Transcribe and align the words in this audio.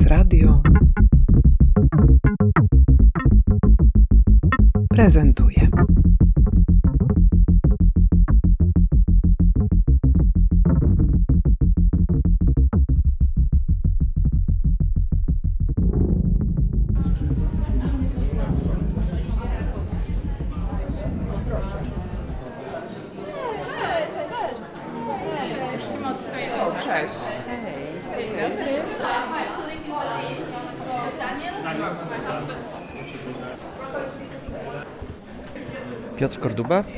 Is 0.00 0.06
Radio 0.06 0.60
prezentuje. 4.88 5.59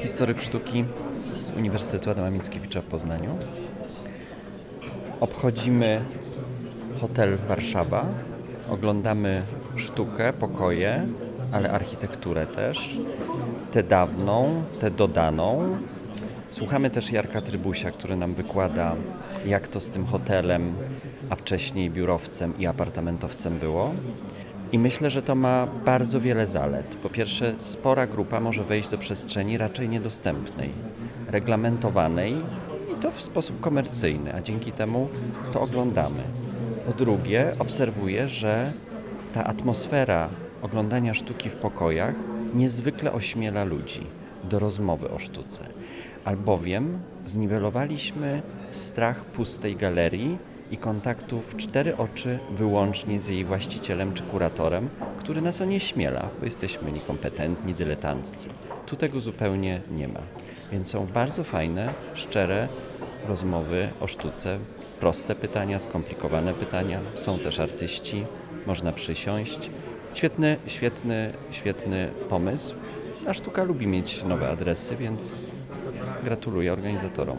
Historyk 0.02 0.42
sztuki 0.42 0.84
z 1.22 1.52
Uniwersytetu 1.56 2.10
Adama 2.10 2.30
Mickiewicza 2.30 2.80
w 2.80 2.84
Poznaniu. 2.84 3.38
Obchodzimy 5.20 6.04
hotel 7.00 7.38
Warszawa, 7.48 8.06
oglądamy 8.70 9.42
sztukę, 9.76 10.32
pokoje, 10.32 11.06
ale 11.52 11.70
architekturę 11.70 12.46
też, 12.46 12.98
tę 13.72 13.82
dawną, 13.82 14.62
tę 14.80 14.90
dodaną. 14.90 15.76
Słuchamy 16.48 16.90
też 16.90 17.12
Jarka 17.12 17.40
Trybusia, 17.40 17.90
który 17.90 18.16
nam 18.16 18.34
wykłada, 18.34 18.96
jak 19.46 19.68
to 19.68 19.80
z 19.80 19.90
tym 19.90 20.06
hotelem, 20.06 20.74
a 21.30 21.36
wcześniej 21.36 21.90
biurowcem 21.90 22.58
i 22.58 22.66
apartamentowcem 22.66 23.58
było. 23.58 23.94
I 24.72 24.78
myślę, 24.78 25.10
że 25.10 25.22
to 25.22 25.34
ma 25.34 25.66
bardzo 25.84 26.20
wiele 26.20 26.46
zalet. 26.46 26.96
Po 26.96 27.08
pierwsze, 27.08 27.54
spora 27.58 28.06
grupa 28.06 28.40
może 28.40 28.64
wejść 28.64 28.88
do 28.88 28.98
przestrzeni 28.98 29.58
raczej 29.58 29.88
niedostępnej, 29.88 30.70
reglamentowanej 31.28 32.34
i 32.92 33.02
to 33.02 33.10
w 33.10 33.22
sposób 33.22 33.60
komercyjny, 33.60 34.34
a 34.34 34.40
dzięki 34.40 34.72
temu 34.72 35.08
to 35.52 35.60
oglądamy. 35.60 36.22
Po 36.86 36.92
drugie, 36.92 37.52
obserwuję, 37.58 38.28
że 38.28 38.72
ta 39.32 39.44
atmosfera 39.44 40.28
oglądania 40.62 41.14
sztuki 41.14 41.50
w 41.50 41.56
pokojach 41.56 42.14
niezwykle 42.54 43.12
ośmiela 43.12 43.64
ludzi 43.64 44.06
do 44.44 44.58
rozmowy 44.58 45.10
o 45.10 45.18
sztuce, 45.18 45.64
albowiem 46.24 46.98
zniwelowaliśmy 47.26 48.42
strach 48.70 49.24
pustej 49.24 49.76
galerii 49.76 50.38
i 50.72 50.76
kontaktu 50.76 51.40
w 51.40 51.56
cztery 51.56 51.96
oczy 51.96 52.38
wyłącznie 52.50 53.20
z 53.20 53.28
jej 53.28 53.44
właścicielem 53.44 54.14
czy 54.14 54.22
kuratorem, 54.22 54.88
który 55.18 55.42
nas 55.42 55.60
onieśmiela, 55.60 56.28
bo 56.38 56.44
jesteśmy 56.44 56.92
niekompetentni, 56.92 57.74
dyletanccy. 57.74 58.48
Tu 58.86 58.96
tego 58.96 59.20
zupełnie 59.20 59.80
nie 59.90 60.08
ma. 60.08 60.20
Więc 60.72 60.90
są 60.90 61.06
bardzo 61.06 61.44
fajne, 61.44 61.94
szczere 62.14 62.68
rozmowy 63.28 63.88
o 64.00 64.06
sztuce, 64.06 64.58
proste 65.00 65.34
pytania, 65.34 65.78
skomplikowane 65.78 66.54
pytania. 66.54 67.00
Są 67.14 67.38
też 67.38 67.60
artyści, 67.60 68.24
można 68.66 68.92
przysiąść. 68.92 69.70
Świetny, 70.14 70.56
świetny, 70.66 71.32
świetny 71.50 72.10
pomysł. 72.28 72.74
A 73.26 73.34
sztuka 73.34 73.62
lubi 73.62 73.86
mieć 73.86 74.24
nowe 74.24 74.48
adresy, 74.48 74.96
więc 74.96 75.46
gratuluję 76.24 76.72
organizatorom. 76.72 77.38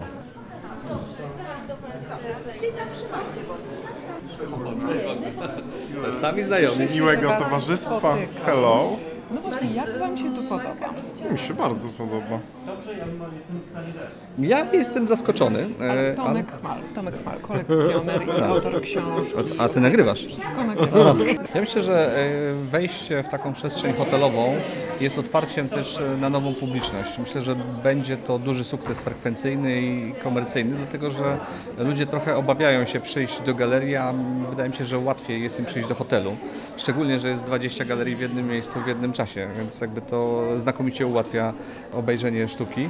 Sami 6.14 6.44
znajomi. 6.44 6.88
miłego 6.94 7.30
towarzystwa. 7.39 8.16
Hello. 8.45 8.98
No 9.32 9.42
właśnie, 9.42 9.73
jak 9.73 9.99
Wam 9.99 10.17
się 10.17 10.36
tu 10.36 10.42
podoba? 10.58 10.93
Mi 11.31 11.37
się 11.39 11.53
bardzo 11.53 11.89
podoba. 11.89 12.39
Ja 14.39 14.73
jestem 14.73 15.08
zaskoczony. 15.08 15.65
e, 15.80 16.14
Tomek 16.15 16.52
Chmal, 16.59 16.77
Tomek 16.95 17.15
Chmal, 17.21 17.39
kolekcjoner 17.39 18.21
i 18.27 18.41
autor 18.41 18.81
książki. 18.81 19.33
A, 19.59 19.63
a 19.63 19.69
ty 19.69 19.81
nagrywasz? 19.81 20.25
Wszystko 20.25 20.63
nagrywam. 20.63 21.19
Ja 21.55 21.61
myślę, 21.61 21.81
że 21.81 22.17
e, 22.17 22.53
wejście 22.53 23.23
w 23.23 23.27
taką 23.27 23.53
przestrzeń 23.53 23.93
hotelową 23.93 24.55
jest 25.02 25.17
otwarciem 25.17 25.69
też 25.69 25.97
e, 25.99 26.17
na 26.17 26.30
nową 26.30 26.53
publiczność. 26.55 27.17
Myślę, 27.19 27.42
że 27.42 27.55
będzie 27.83 28.17
to 28.17 28.39
duży 28.39 28.63
sukces 28.63 28.99
frekwencyjny 28.99 29.81
i 29.81 30.13
komercyjny, 30.23 30.75
dlatego 30.77 31.11
że 31.11 31.37
ludzie 31.77 32.05
trochę 32.05 32.36
obawiają 32.37 32.86
się 32.86 32.99
przyjść 32.99 33.42
do 33.42 33.53
galerii, 33.55 33.95
a 33.95 34.13
wydaje 34.49 34.69
mi 34.69 34.75
się, 34.75 34.86
że 34.86 34.97
łatwiej 34.99 35.43
jest 35.43 35.59
im 35.59 35.65
przyjść 35.65 35.87
do 35.87 35.95
hotelu. 35.95 36.36
Szczególnie, 36.77 37.19
że 37.19 37.30
jest 37.30 37.43
20 37.45 37.86
galerii 37.86 38.15
w 38.15 38.19
jednym 38.19 38.47
miejscu 38.47 38.80
w 38.81 38.87
jednym 38.87 39.13
czasie, 39.13 39.47
więc 39.58 39.81
jakby 39.81 40.02
to 40.02 40.42
znakomicie 40.58 41.08
ułatwia 41.08 41.54
obejrzenie 41.93 42.48
sztuki. 42.48 42.89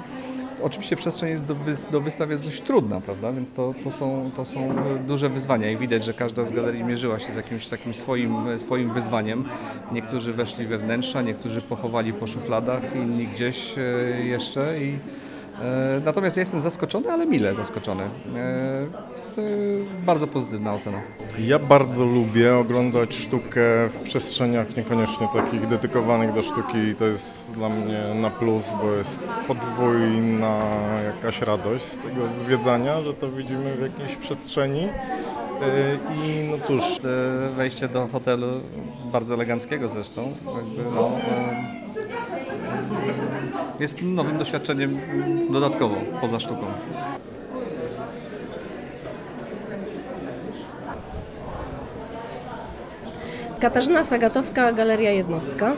Oczywiście 0.64 0.96
przestrzeń 0.96 1.38
do, 1.40 1.56
do 1.92 2.02
wystaw 2.02 2.30
jest 2.30 2.46
dość 2.46 2.62
trudna, 2.62 3.02
prawda? 3.02 3.32
Więc 3.34 3.54
to, 3.54 3.74
to, 3.84 3.92
są, 3.92 4.32
to 4.36 4.46
są 4.46 4.76
duże 5.08 5.30
wyzwania 5.30 5.72
i 5.72 5.78
widać, 5.78 6.04
że 6.04 6.14
każda 6.14 6.46
z 6.46 6.52
galerii 6.52 6.84
mierzyła 6.84 7.20
się 7.20 7.34
z 7.34 7.36
jakimś 7.36 7.68
takim 7.68 7.94
swoim, 7.94 8.36
swoim 8.60 8.94
wyzwaniem. 8.94 9.46
Niektórzy 9.92 10.34
weszli 10.34 10.66
we 10.66 10.78
wnętrza, 10.78 11.22
niektórzy 11.22 11.62
pochowali 11.62 12.14
po 12.14 12.28
szufladach, 12.28 12.96
inni 12.96 13.28
gdzieś 13.28 13.78
e, 13.78 13.82
jeszcze. 14.26 14.80
I, 14.80 14.98
natomiast 16.06 16.38
ja 16.38 16.42
jestem 16.42 16.62
zaskoczony, 16.62 17.12
ale 17.12 17.26
mile 17.26 17.56
zaskoczony. 17.56 18.04
E, 18.04 18.08
e, 18.08 18.86
bardzo 20.06 20.28
pozytywna 20.28 20.74
ocena. 20.74 21.02
Ja 21.40 21.60
bardzo 21.60 22.06
lubię 22.06 22.56
oglądać 22.56 23.16
sztukę 23.16 23.62
w 23.90 24.00
przestrzeniach 24.04 24.78
niekoniecznie 24.78 25.28
takich 25.34 25.68
dedykowanych 25.68 26.34
do 26.34 26.42
sztuki. 26.42 26.96
To 27.00 27.06
jest 27.06 27.52
dla 27.52 27.70
mnie 27.70 28.04
na 28.22 28.30
plus, 28.30 28.74
bo 28.82 28.92
jest 28.92 29.20
podwójna 29.48 30.60
jakaś 31.06 31.42
radość 31.42 31.86
z 31.86 31.98
tego 31.98 32.28
zwiedzania, 32.28 33.02
że 33.02 33.14
to 33.14 33.32
widzimy 33.32 33.76
w 33.76 33.82
jakiejś 33.82 34.16
przestrzeni. 34.16 34.88
I 36.16 36.50
no 36.52 36.58
cóż, 36.68 36.84
E, 37.04 37.50
Wejście 37.56 37.88
do 37.88 38.08
hotelu, 38.08 38.48
bardzo 39.12 39.34
eleganckiego 39.34 39.90
zresztą, 39.90 40.34
jakby, 40.56 40.96
no, 40.96 41.08
e, 41.08 41.83
jest 43.80 44.02
nowym 44.02 44.38
doświadczeniem 44.38 45.00
dodatkowo, 45.52 45.96
poza 46.22 46.40
sztuką. 46.40 46.66
Katarzyna 53.60 54.04
Sagatowska, 54.04 54.74
Galeria 54.74 55.12
Jednostka. 55.12 55.74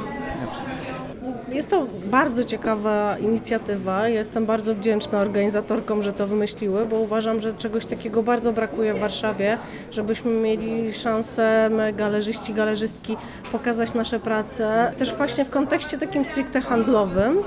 Jest 1.56 1.70
to 1.70 1.88
bardzo 2.06 2.44
ciekawa 2.44 3.18
inicjatywa. 3.18 4.08
Jestem 4.08 4.46
bardzo 4.46 4.76
wdzięczna 4.76 5.20
organizatorkom, 5.20 6.02
że 6.02 6.14
to 6.14 6.28
wymyśliły, 6.28 6.86
bo 6.86 7.00
uważam, 7.00 7.42
że 7.42 7.54
czegoś 7.54 7.86
takiego 7.86 8.24
bardzo 8.24 8.54
brakuje 8.54 8.94
w 8.94 9.00
Warszawie, 9.00 9.58
żebyśmy 9.92 10.32
mieli 10.32 10.94
szansę, 10.94 11.70
my 11.70 11.94
galerzyści, 11.94 12.54
galerzystki, 12.54 13.18
pokazać 13.52 13.94
nasze 13.94 14.20
prace. 14.20 14.94
Też 14.98 15.16
właśnie 15.16 15.46
w 15.46 15.50
kontekście 15.50 15.98
takim 15.98 16.26
stricte 16.26 16.62
handlowym. 16.62 17.44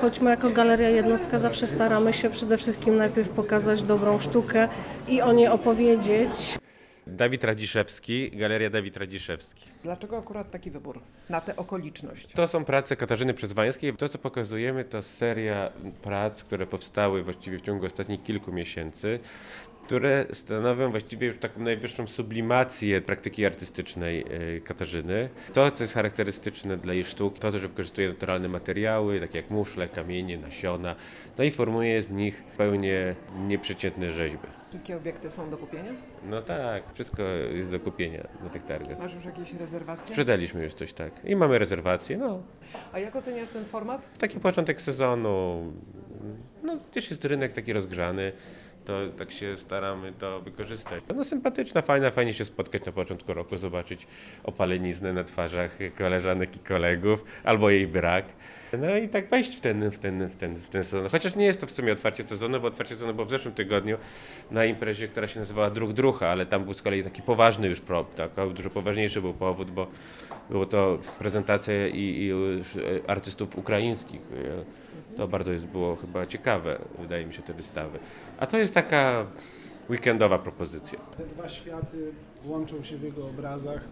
Choć 0.00 0.20
my 0.20 0.30
jako 0.30 0.50
Galeria 0.50 0.88
Jednostka 0.88 1.38
zawsze 1.38 1.66
staramy 1.66 2.12
się 2.12 2.30
przede 2.30 2.56
wszystkim 2.56 2.96
najpierw 2.96 3.28
pokazać 3.28 3.82
dobrą 3.82 4.18
sztukę 4.18 4.68
i 5.08 5.22
o 5.22 5.32
niej 5.32 5.48
opowiedzieć. 5.48 6.58
Dawid 7.08 7.44
Radziszewski, 7.44 8.30
Galeria 8.30 8.70
Dawid 8.70 8.96
Radziszewski. 8.96 9.64
Dlaczego 9.82 10.18
akurat 10.18 10.50
taki 10.50 10.70
wybór 10.70 11.00
na 11.28 11.40
tę 11.40 11.56
okoliczność? 11.56 12.32
To 12.34 12.48
są 12.48 12.64
prace 12.64 12.96
Katarzyny 12.96 13.34
Przyzwańskiej. 13.34 13.92
To, 13.92 14.08
co 14.08 14.18
pokazujemy, 14.18 14.84
to 14.84 15.02
seria 15.02 15.72
prac, 16.02 16.44
które 16.44 16.66
powstały 16.66 17.22
właściwie 17.22 17.58
w 17.58 17.62
ciągu 17.62 17.86
ostatnich 17.86 18.22
kilku 18.22 18.52
miesięcy, 18.52 19.20
które 19.86 20.26
stanowią 20.32 20.90
właściwie 20.90 21.26
już 21.26 21.38
taką 21.38 21.60
najwyższą 21.60 22.06
sublimację 22.06 23.00
praktyki 23.00 23.46
artystycznej 23.46 24.24
e, 24.56 24.60
Katarzyny. 24.60 25.28
To, 25.52 25.70
co 25.70 25.84
jest 25.84 25.94
charakterystyczne 25.94 26.76
dla 26.76 26.94
jej 26.94 27.04
sztuk, 27.04 27.38
to, 27.38 27.50
że 27.50 27.68
wykorzystuje 27.68 28.08
naturalne 28.08 28.48
materiały, 28.48 29.20
takie 29.20 29.38
jak 29.38 29.50
muszle, 29.50 29.88
kamienie, 29.88 30.38
nasiona, 30.38 30.94
no 31.38 31.44
i 31.44 31.50
formuje 31.50 32.02
z 32.02 32.10
nich 32.10 32.42
zupełnie 32.50 33.14
nieprzeciętne 33.46 34.12
rzeźby. 34.12 34.57
Wszystkie 34.70 34.96
obiekty 34.96 35.30
są 35.30 35.50
do 35.50 35.56
kupienia? 35.58 35.90
No 36.24 36.42
tak, 36.42 36.82
wszystko 36.94 37.22
jest 37.52 37.70
do 37.70 37.80
kupienia 37.80 38.28
na 38.42 38.48
tych 38.50 38.62
targach. 38.62 38.98
Masz 38.98 39.14
już 39.14 39.24
jakieś 39.24 39.52
rezerwacje? 39.52 40.06
Sprzedaliśmy 40.06 40.62
już 40.64 40.74
coś 40.74 40.92
tak. 40.92 41.12
I 41.24 41.36
mamy 41.36 41.58
rezerwacje. 41.58 42.16
No, 42.16 42.42
A 42.92 42.98
jak 42.98 43.16
oceniasz 43.16 43.50
ten 43.50 43.64
format? 43.64 44.18
taki 44.18 44.40
początek 44.40 44.80
sezonu. 44.80 45.62
No, 46.62 46.76
też 46.92 47.10
jest 47.10 47.24
rynek 47.24 47.52
taki 47.52 47.72
rozgrzany. 47.72 48.32
To 48.84 48.92
tak 49.18 49.30
się 49.30 49.56
staramy 49.56 50.12
to 50.12 50.40
wykorzystać. 50.40 51.04
No 51.16 51.24
sympatyczna, 51.24 51.82
fajna, 51.82 52.10
fajnie 52.10 52.34
się 52.34 52.44
spotkać 52.44 52.84
na 52.84 52.92
początku 52.92 53.34
roku, 53.34 53.56
zobaczyć 53.56 54.06
opaleniznę 54.44 55.12
na 55.12 55.24
twarzach 55.24 55.78
koleżanek 55.98 56.56
i 56.56 56.58
kolegów, 56.58 57.24
albo 57.44 57.70
jej 57.70 57.86
brak. 57.86 58.24
No 58.72 58.96
i 58.96 59.08
tak 59.08 59.28
wejść 59.28 59.56
w 59.56 59.60
ten, 59.60 59.90
w 59.90 59.98
ten, 59.98 60.28
w 60.28 60.36
ten, 60.36 60.56
w 60.56 60.68
ten 60.68 60.84
sezon. 60.84 61.08
Chociaż 61.08 61.36
nie 61.36 61.44
jest 61.46 61.60
to 61.60 61.66
w 61.66 61.70
sumie 61.70 61.92
otwarcie 61.92 62.22
sezonu, 62.22 62.60
bo 62.60 62.68
otwarcie 62.68 62.94
sezonu 62.94 63.14
było 63.14 63.26
w 63.26 63.30
zeszłym 63.30 63.54
tygodniu 63.54 63.96
na 64.50 64.64
imprezie, 64.64 65.08
która 65.08 65.28
się 65.28 65.40
nazywała 65.40 65.70
Druh 65.70 65.92
Drucha, 65.92 66.28
ale 66.28 66.46
tam 66.46 66.64
był 66.64 66.74
z 66.74 66.82
kolei 66.82 67.04
taki 67.04 67.22
poważny 67.22 67.68
już 67.68 67.80
prop, 67.80 68.14
tak, 68.14 68.30
dużo 68.54 68.70
poważniejszy 68.70 69.20
był 69.20 69.34
powód, 69.34 69.70
bo 69.70 69.86
było 70.50 70.66
to 70.66 70.98
prezentacja 71.18 71.88
i, 71.88 71.98
i 71.98 72.30
e, 72.30 73.10
artystów 73.10 73.58
ukraińskich. 73.58 74.20
To 75.16 75.28
bardzo 75.28 75.52
jest, 75.52 75.66
było 75.66 75.96
chyba 75.96 76.26
ciekawe, 76.26 76.78
wydaje 76.98 77.26
mi 77.26 77.34
się, 77.34 77.42
te 77.42 77.52
wystawy. 77.52 77.98
A 78.38 78.46
to 78.46 78.58
jest 78.58 78.74
taka 78.74 79.26
weekendowa 79.90 80.38
propozycja. 80.38 80.98
Te 81.16 81.26
dwa 81.26 81.48
światy 81.48 82.12
łączą 82.44 82.82
się 82.82 82.96
w 82.96 83.02
jego 83.02 83.26
obrazach, 83.26 83.88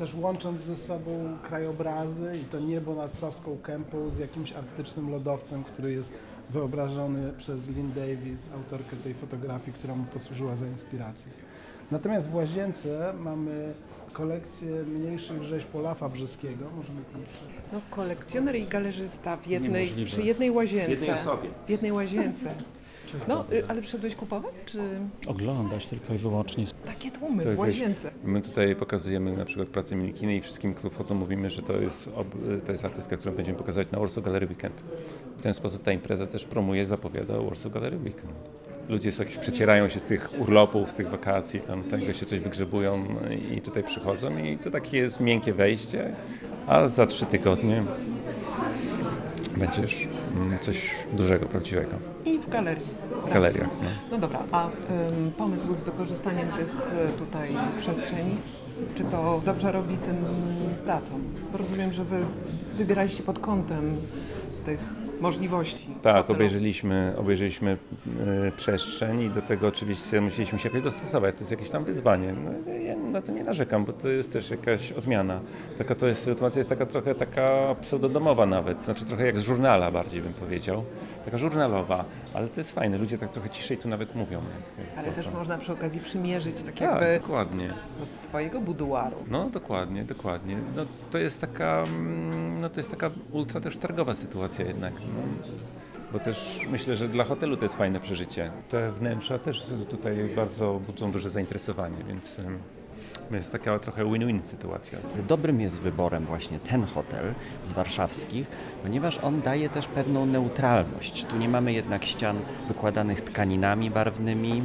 też 0.00 0.14
łącząc 0.14 0.60
ze 0.60 0.76
sobą 0.76 1.36
krajobrazy 1.42 2.32
i 2.42 2.44
to 2.44 2.60
niebo 2.60 2.94
nad 2.94 3.14
Saską 3.14 3.58
Kępą 3.62 4.10
z 4.10 4.18
jakimś 4.18 4.52
arktycznym 4.52 5.10
lodowcem, 5.10 5.64
który 5.64 5.92
jest 5.92 6.12
wyobrażony 6.50 7.32
przez 7.32 7.68
Lynn 7.68 7.92
Davis, 7.92 8.50
autorkę 8.54 8.96
tej 8.96 9.14
fotografii, 9.14 9.72
która 9.72 9.94
mu 9.94 10.04
posłużyła 10.04 10.56
za 10.56 10.66
inspirację. 10.66 11.32
Natomiast 11.90 12.28
w 12.28 12.34
Łazience 12.34 13.12
mamy 13.20 13.72
kolekcję 14.12 14.82
mniejszych 14.82 15.42
rzeźb 15.42 15.76
Olafa 15.76 16.08
Brzeskiego. 16.08 16.64
Możemy. 16.76 17.00
No, 17.72 17.80
kolekcjoner 17.90 18.56
i 18.56 18.66
galerzysta 18.66 19.36
w 19.36 19.46
jednej, 19.46 20.04
przy 20.04 20.22
jednej 20.22 20.50
łazience. 20.50 20.86
W 20.86 20.90
jednej 20.90 21.10
osobie. 21.10 21.48
W 21.66 21.70
jednej 21.70 21.92
łazience. 21.92 22.54
No, 23.28 23.44
y, 23.52 23.62
ale 23.68 23.82
przyszedłeś 23.82 24.14
kupować, 24.14 24.52
czy 24.66 24.78
oglądać 25.26 25.86
tylko 25.86 26.14
i 26.14 26.18
wyłącznie. 26.18 26.64
takie 26.84 27.10
tłumy 27.10 27.54
w 27.54 27.58
łazience? 27.58 28.10
My 28.24 28.42
tutaj 28.42 28.76
pokazujemy 28.76 29.36
na 29.36 29.44
przykład 29.44 29.68
pracę 29.68 29.96
Milikiny 29.96 30.36
i 30.36 30.40
wszystkim, 30.40 30.74
kto 30.74 30.90
wchodzą, 30.90 31.14
mówimy, 31.14 31.50
że 31.50 31.62
to 31.62 31.72
jest, 31.72 32.08
ob- 32.16 32.64
to 32.66 32.72
jest 32.72 32.84
artystka, 32.84 33.16
którą 33.16 33.34
będziemy 33.34 33.58
pokazać 33.58 33.90
na 33.90 33.98
Warsaw 33.98 34.24
Gallery 34.24 34.46
Weekend. 34.46 34.84
W 35.38 35.42
ten 35.42 35.54
sposób 35.54 35.82
ta 35.82 35.92
impreza 35.92 36.26
też 36.26 36.44
promuje, 36.44 36.86
zapowiada 36.86 37.40
Warsaw 37.42 37.72
Gallery 37.72 37.96
Weekend. 37.96 38.32
Ludzie 38.88 39.12
tak 39.12 39.28
przecierają 39.28 39.88
się 39.88 40.00
z 40.00 40.04
tych 40.04 40.40
urlopów, 40.40 40.90
z 40.90 40.94
tych 40.94 41.10
wakacji, 41.10 41.60
tam 41.60 41.82
tego 41.84 42.12
się 42.12 42.26
coś 42.26 42.40
wygrzebują 42.40 43.04
i 43.56 43.60
tutaj 43.60 43.84
przychodzą 43.84 44.38
i 44.38 44.58
to 44.58 44.70
takie 44.70 44.98
jest 44.98 45.20
miękkie 45.20 45.52
wejście, 45.52 46.14
a 46.66 46.88
za 46.88 47.06
trzy 47.06 47.26
tygodnie 47.26 47.82
będziesz 49.60 50.08
mm, 50.36 50.58
coś 50.58 50.90
dużego, 51.12 51.46
prawdziwego 51.46 51.96
I 52.24 52.38
w 52.38 52.48
galerii. 52.48 52.86
w 53.30 53.32
galeriach. 53.32 53.68
No. 53.82 53.88
No 54.10 54.18
dobra, 54.18 54.38
a 54.52 54.66
ym, 54.66 54.72
pomysł 55.38 55.74
z 55.74 55.80
wykorzystaniem 55.80 56.48
tych 56.52 56.88
y, 57.08 57.18
tutaj 57.18 57.48
przestrzeni, 57.78 58.36
czy 58.94 59.04
to 59.04 59.42
dobrze 59.44 59.72
robi 59.72 59.96
tym 59.96 60.16
placom? 60.84 61.20
Bo 61.52 61.58
rozumiem, 61.58 61.92
że 61.92 62.04
wy 62.04 62.24
wybieraliście 62.76 63.22
pod 63.22 63.38
kątem 63.38 63.96
tych 64.64 64.80
możliwości. 65.20 65.86
Tak, 66.02 66.30
obejrzeliśmy, 66.30 67.14
obejrzeliśmy 67.16 67.76
y, 68.48 68.52
przestrzeń 68.56 69.20
i 69.20 69.30
do 69.30 69.42
tego 69.42 69.66
oczywiście 69.68 70.20
musieliśmy 70.20 70.58
się 70.58 70.68
jakoś 70.68 70.82
dostosować. 70.82 71.34
To 71.34 71.40
jest 71.40 71.50
jakieś 71.50 71.70
tam 71.70 71.84
wyzwanie. 71.84 72.32
No, 72.44 72.72
ja 72.72 72.96
na 72.96 73.22
to 73.22 73.32
nie 73.32 73.44
narzekam, 73.44 73.84
bo 73.84 73.92
to 73.92 74.08
jest 74.08 74.32
też 74.32 74.50
jakaś 74.50 74.92
odmiana. 74.92 75.40
Taka 75.78 75.94
to 75.94 76.06
jest, 76.06 76.22
sytuacja 76.22 76.58
jest 76.60 76.68
taka 76.70 76.86
trochę 76.86 77.14
taka 77.14 77.74
pseudodomowa 77.80 78.46
nawet, 78.46 78.84
znaczy 78.84 79.04
trochę 79.04 79.26
jak 79.26 79.38
z 79.38 79.42
żurnala 79.42 79.90
bardziej 79.90 80.22
bym 80.22 80.32
powiedział. 80.34 80.84
Taka 81.24 81.38
żurnalowa, 81.38 82.04
ale 82.34 82.48
to 82.48 82.60
jest 82.60 82.72
fajne. 82.72 82.98
Ludzie 82.98 83.18
tak 83.18 83.30
trochę 83.30 83.50
ciszej 83.50 83.78
tu 83.78 83.88
nawet 83.88 84.14
mówią. 84.14 84.38
Jak, 84.38 84.86
jak 84.88 84.98
Ale 84.98 85.12
też 85.12 85.32
można 85.34 85.58
przy 85.58 85.72
okazji 85.72 86.00
przymierzyć 86.00 86.62
tak 86.62 86.74
Tak, 86.74 86.80
jakby 86.80 87.20
dokładnie. 87.20 87.72
do 88.00 88.06
swojego 88.06 88.60
buduaru. 88.60 89.16
No 89.30 89.50
dokładnie, 89.50 90.04
dokładnie. 90.04 90.56
No, 90.76 90.82
to 91.10 91.18
jest 91.18 91.40
taka, 91.40 91.82
mm, 91.82 92.60
no, 92.60 92.68
to 92.70 92.80
jest 92.80 92.90
taka 92.90 93.10
ultra 93.32 93.60
też 93.60 93.76
targowa 93.76 94.14
sytuacja 94.14 94.64
jednak. 94.64 94.92
Bo 96.12 96.18
też 96.18 96.66
myślę, 96.70 96.96
że 96.96 97.08
dla 97.08 97.24
hotelu 97.24 97.56
to 97.56 97.64
jest 97.64 97.76
fajne 97.76 98.00
przeżycie. 98.00 98.50
Te 98.68 98.92
wnętrza 98.92 99.38
też 99.38 99.72
tutaj 99.90 100.16
bardzo 100.36 100.80
budzą 100.86 101.12
duże 101.12 101.30
zainteresowanie, 101.30 101.96
więc 102.08 102.36
jest 103.30 103.52
taka 103.52 103.78
trochę 103.78 104.04
win-win 104.04 104.42
sytuacja. 104.42 104.98
Dobrym 105.28 105.60
jest 105.60 105.80
wyborem 105.80 106.24
właśnie 106.26 106.58
ten 106.58 106.84
hotel 106.84 107.34
z 107.62 107.72
warszawskich, 107.72 108.46
ponieważ 108.82 109.18
on 109.18 109.40
daje 109.40 109.68
też 109.68 109.86
pewną 109.86 110.26
neutralność. 110.26 111.24
Tu 111.24 111.36
nie 111.36 111.48
mamy 111.48 111.72
jednak 111.72 112.04
ścian 112.04 112.36
wykładanych 112.68 113.20
tkaninami 113.20 113.90
barwnymi. 113.90 114.62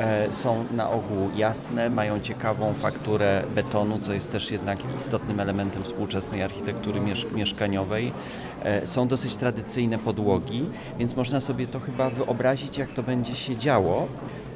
E, 0.00 0.32
są 0.32 0.64
na 0.70 0.90
ogół 0.90 1.30
jasne, 1.36 1.90
mają 1.90 2.20
ciekawą 2.20 2.74
fakturę 2.74 3.42
betonu, 3.54 3.98
co 3.98 4.12
jest 4.12 4.32
też 4.32 4.50
jednak 4.50 4.78
istotnym 4.98 5.40
elementem 5.40 5.82
współczesnej 5.82 6.42
architektury 6.42 7.00
miesz- 7.00 7.32
mieszkaniowej. 7.34 8.12
E, 8.62 8.86
są 8.86 9.08
dosyć 9.08 9.36
tradycyjne 9.36 9.98
podłogi, 9.98 10.64
więc 10.98 11.16
można 11.16 11.40
sobie 11.40 11.66
to 11.66 11.80
chyba 11.80 12.10
wyobrazić, 12.10 12.78
jak 12.78 12.92
to 12.92 13.02
będzie 13.02 13.34
się 13.34 13.56
działo. 13.56 14.06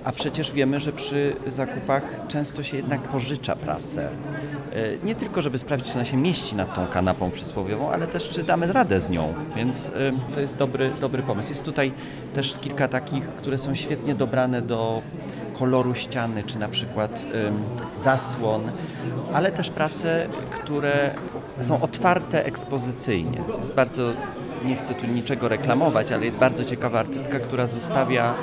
A 0.05 0.13
przecież 0.13 0.53
wiemy, 0.53 0.81
że 0.81 0.93
przy 0.93 1.33
zakupach 1.47 2.03
często 2.29 2.63
się 2.63 2.77
jednak 2.77 3.09
pożycza 3.09 3.57
pracę. 3.57 4.09
E, 4.75 5.07
Nie 5.07 5.15
tylko, 5.15 5.43
żeby 5.43 5.59
sprawdzić, 5.59 5.93
czy 5.93 5.95
ona 5.99 6.05
się 6.05 6.17
mieści 6.17 6.57
nad 6.57 6.75
tą 6.75 6.87
kanapą 6.87 7.31
przysłowiową, 7.31 7.91
ale 7.91 8.07
też, 8.07 8.29
czy 8.31 8.43
damy 8.43 8.73
radę 8.73 9.01
z 9.01 9.11
nią. 9.11 9.35
Więc 9.57 9.89
e, 9.89 9.93
to 10.35 10.41
jest 10.41 10.57
dobry, 10.59 10.91
dobry 11.01 11.23
pomysł. 11.23 11.49
Jest 11.49 11.65
tutaj 11.65 11.93
też 12.35 12.59
kilka 12.59 12.89
takich, 12.89 13.27
które 13.27 13.59
są 13.59 13.75
świetnie 13.75 14.15
dobrane 14.15 14.63
do 14.63 15.03
koloru 15.59 15.95
ściany, 15.95 16.43
czy 16.45 16.59
na 16.59 16.69
przykład 16.69 17.25
zasłon, 17.99 18.63
ale 19.33 19.53
też 19.53 19.71
prace, 19.71 20.27
które 20.51 21.11
są 21.61 21.81
otwarte 21.81 22.45
ekspozycyjnie. 22.47 23.41
Jest 23.59 23.75
bardzo 23.75 24.03
nie 24.65 24.77
chcę 24.77 24.95
tu 24.95 25.07
niczego 25.07 25.49
reklamować, 25.49 26.13
ale 26.13 26.25
jest 26.25 26.39
bardzo 26.39 26.65
ciekawa 26.65 26.99
artystka, 27.01 27.39
która 27.39 27.67
zostawia 27.67 28.35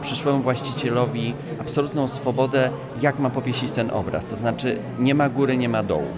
przyszłemu 0.00 0.38
właścicielowi 0.38 1.34
absolutną 1.60 2.08
swobodę, 2.08 2.70
jak 3.02 3.18
ma 3.18 3.30
powiesić 3.30 3.72
ten 3.72 3.90
obraz. 3.90 4.24
To 4.24 4.36
znaczy 4.36 4.78
nie 4.98 5.14
ma 5.14 5.28
góry, 5.28 5.56
nie 5.56 5.68
ma 5.68 5.82
dołu. 5.82 6.08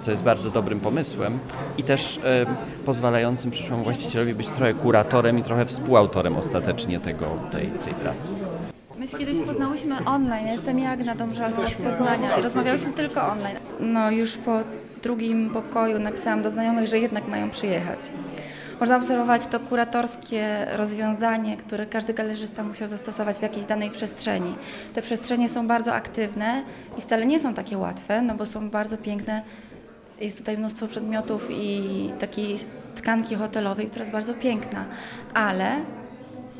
Co 0.00 0.10
jest 0.10 0.22
bardzo 0.22 0.50
dobrym 0.50 0.80
pomysłem 0.80 1.38
i 1.78 1.82
też 1.82 2.20
e, 2.24 2.46
pozwalającym 2.84 3.50
przyszłemu 3.50 3.84
właścicielowi 3.84 4.34
być 4.34 4.50
trochę 4.50 4.74
kuratorem 4.74 5.38
i 5.38 5.42
trochę 5.42 5.66
współautorem 5.66 6.36
ostatecznie 6.36 7.00
tego, 7.00 7.26
tej, 7.50 7.70
tej 7.70 7.94
pracy. 7.94 8.34
My 8.98 9.06
się 9.06 9.18
kiedyś 9.18 9.38
poznałyśmy 9.46 10.04
online. 10.04 10.46
Ja 10.46 10.52
jestem 10.52 10.78
Jagna 10.78 11.14
Dąbrzawska 11.14 11.66
z 11.68 11.74
Poznania 11.74 12.36
i 12.38 12.42
rozmawiałyśmy 12.42 12.92
tylko 12.92 13.28
online. 13.28 13.56
No 13.80 14.10
już 14.10 14.36
po 14.36 14.60
drugim 15.02 15.50
pokoju 15.50 15.98
napisałam 15.98 16.42
do 16.42 16.50
znajomych, 16.50 16.86
że 16.86 16.98
jednak 16.98 17.28
mają 17.28 17.50
przyjechać. 17.50 17.98
Można 18.84 18.96
obserwować 18.96 19.46
to 19.46 19.60
kuratorskie 19.60 20.66
rozwiązanie, 20.76 21.56
które 21.56 21.86
każdy 21.86 22.14
galerzysta 22.14 22.62
musiał 22.64 22.88
zastosować 22.88 23.36
w 23.36 23.42
jakiejś 23.42 23.64
danej 23.64 23.90
przestrzeni. 23.90 24.54
Te 24.94 25.02
przestrzenie 25.02 25.48
są 25.48 25.66
bardzo 25.66 25.94
aktywne 25.94 26.62
i 26.98 27.00
wcale 27.00 27.26
nie 27.26 27.40
są 27.40 27.54
takie 27.54 27.78
łatwe, 27.78 28.22
no 28.22 28.34
bo 28.34 28.46
są 28.46 28.70
bardzo 28.70 28.96
piękne. 28.96 29.42
Jest 30.20 30.38
tutaj 30.38 30.58
mnóstwo 30.58 30.86
przedmiotów 30.86 31.48
i 31.50 32.10
takiej 32.18 32.56
tkanki 32.94 33.34
hotelowej, 33.34 33.86
która 33.86 34.02
jest 34.02 34.12
bardzo 34.12 34.34
piękna, 34.34 34.84
ale 35.34 35.76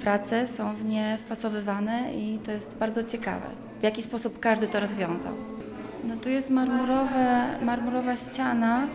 prace 0.00 0.46
są 0.46 0.74
w 0.74 0.84
nie 0.84 1.18
wpasowywane 1.20 2.14
i 2.14 2.38
to 2.44 2.50
jest 2.50 2.76
bardzo 2.76 3.02
ciekawe, 3.02 3.46
w 3.80 3.82
jaki 3.82 4.02
sposób 4.02 4.40
każdy 4.40 4.68
to 4.68 4.80
rozwiązał. 4.80 5.32
No 6.04 6.16
tu 6.16 6.28
jest 6.28 6.50
marmurowe, 6.50 7.44
marmurowa 7.62 8.16
ściana 8.16 8.86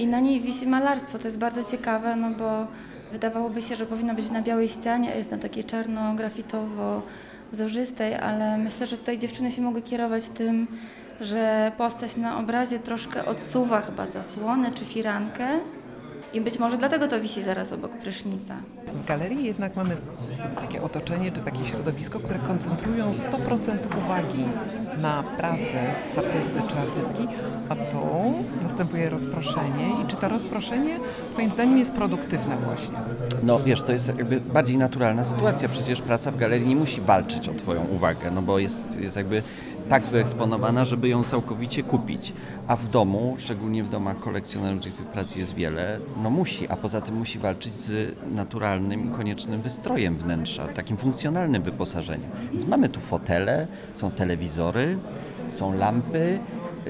i 0.00 0.06
na 0.06 0.20
niej 0.20 0.40
wisi 0.40 0.66
malarstwo. 0.66 1.18
To 1.18 1.24
jest 1.24 1.38
bardzo 1.38 1.64
ciekawe, 1.64 2.16
no 2.16 2.30
bo 2.30 2.66
wydawałoby 3.12 3.62
się, 3.62 3.76
że 3.76 3.86
powinno 3.86 4.14
być 4.14 4.30
na 4.30 4.42
białej 4.42 4.68
ścianie, 4.68 5.12
a 5.12 5.16
jest 5.16 5.30
na 5.30 5.38
takiej 5.38 5.64
czarno-grafitowo-wzorzystej, 5.64 8.14
ale 8.14 8.58
myślę, 8.58 8.86
że 8.86 8.98
tutaj 8.98 9.18
dziewczyny 9.18 9.50
się 9.50 9.62
mogły 9.62 9.82
kierować 9.82 10.28
tym, 10.28 10.66
że 11.20 11.72
postać 11.78 12.16
na 12.16 12.38
obrazie 12.38 12.78
troszkę 12.78 13.24
odsuwa 13.24 13.80
chyba 13.80 14.06
zasłonę 14.06 14.70
czy 14.70 14.84
firankę 14.84 15.48
i 16.32 16.40
być 16.40 16.58
może 16.58 16.76
dlatego 16.76 17.08
to 17.08 17.20
wisi 17.20 17.42
zaraz 17.42 17.72
obok 17.72 17.90
prysznica. 17.90 18.56
W 19.02 19.06
galerii 19.06 19.44
jednak 19.44 19.76
mamy 19.76 19.96
takie 20.60 20.82
otoczenie 20.82 21.32
czy 21.32 21.40
takie 21.40 21.64
środowisko, 21.64 22.20
które 22.20 22.38
koncentrują 22.38 23.12
100% 23.12 23.76
uwagi 24.04 24.44
na 25.02 25.22
pracę 25.22 25.94
artysty 26.16 26.62
czy 26.68 26.78
artystki, 26.78 27.28
a 27.68 27.76
tu 27.76 28.34
następuje 28.62 29.10
rozproszenie 29.10 30.02
i 30.04 30.06
czy 30.06 30.16
to 30.16 30.28
rozproszenie 30.28 30.98
Twoim 31.32 31.50
zdaniem 31.50 31.78
jest 31.78 31.92
produktywne 31.92 32.56
właśnie? 32.56 32.98
No 33.42 33.58
wiesz, 33.58 33.82
to 33.82 33.92
jest 33.92 34.08
jakby 34.08 34.40
bardziej 34.40 34.76
naturalna 34.76 35.24
sytuacja. 35.24 35.68
Przecież 35.68 36.02
praca 36.02 36.30
w 36.30 36.36
galerii 36.36 36.68
nie 36.68 36.76
musi 36.76 37.00
walczyć 37.00 37.48
o 37.48 37.54
Twoją 37.54 37.86
uwagę, 37.86 38.30
no 38.30 38.42
bo 38.42 38.58
jest, 38.58 39.00
jest 39.00 39.16
jakby 39.16 39.42
tak 39.90 40.02
wyeksponowana, 40.02 40.84
żeby 40.84 41.08
ją 41.08 41.24
całkowicie 41.24 41.82
kupić. 41.82 42.32
A 42.66 42.76
w 42.76 42.88
domu, 42.88 43.34
szczególnie 43.38 43.84
w 43.84 43.88
domach 43.88 44.18
kolekcjonerów, 44.18 44.80
gdzie 44.80 44.90
tych 44.90 45.06
prac 45.06 45.36
jest 45.36 45.54
wiele, 45.54 45.98
no 46.22 46.30
musi, 46.30 46.68
a 46.68 46.76
poza 46.76 47.00
tym 47.00 47.16
musi 47.16 47.38
walczyć 47.38 47.72
z 47.72 48.14
naturalnym 48.34 49.06
i 49.06 49.10
koniecznym 49.10 49.62
wystrojem 49.62 50.16
wnętrza, 50.16 50.68
takim 50.68 50.96
funkcjonalnym 50.96 51.62
wyposażeniem. 51.62 52.30
Więc 52.52 52.66
mamy 52.66 52.88
tu 52.88 53.00
fotele, 53.00 53.66
są 53.94 54.10
telewizory, 54.10 54.98
są 55.48 55.74
lampy, 55.74 56.38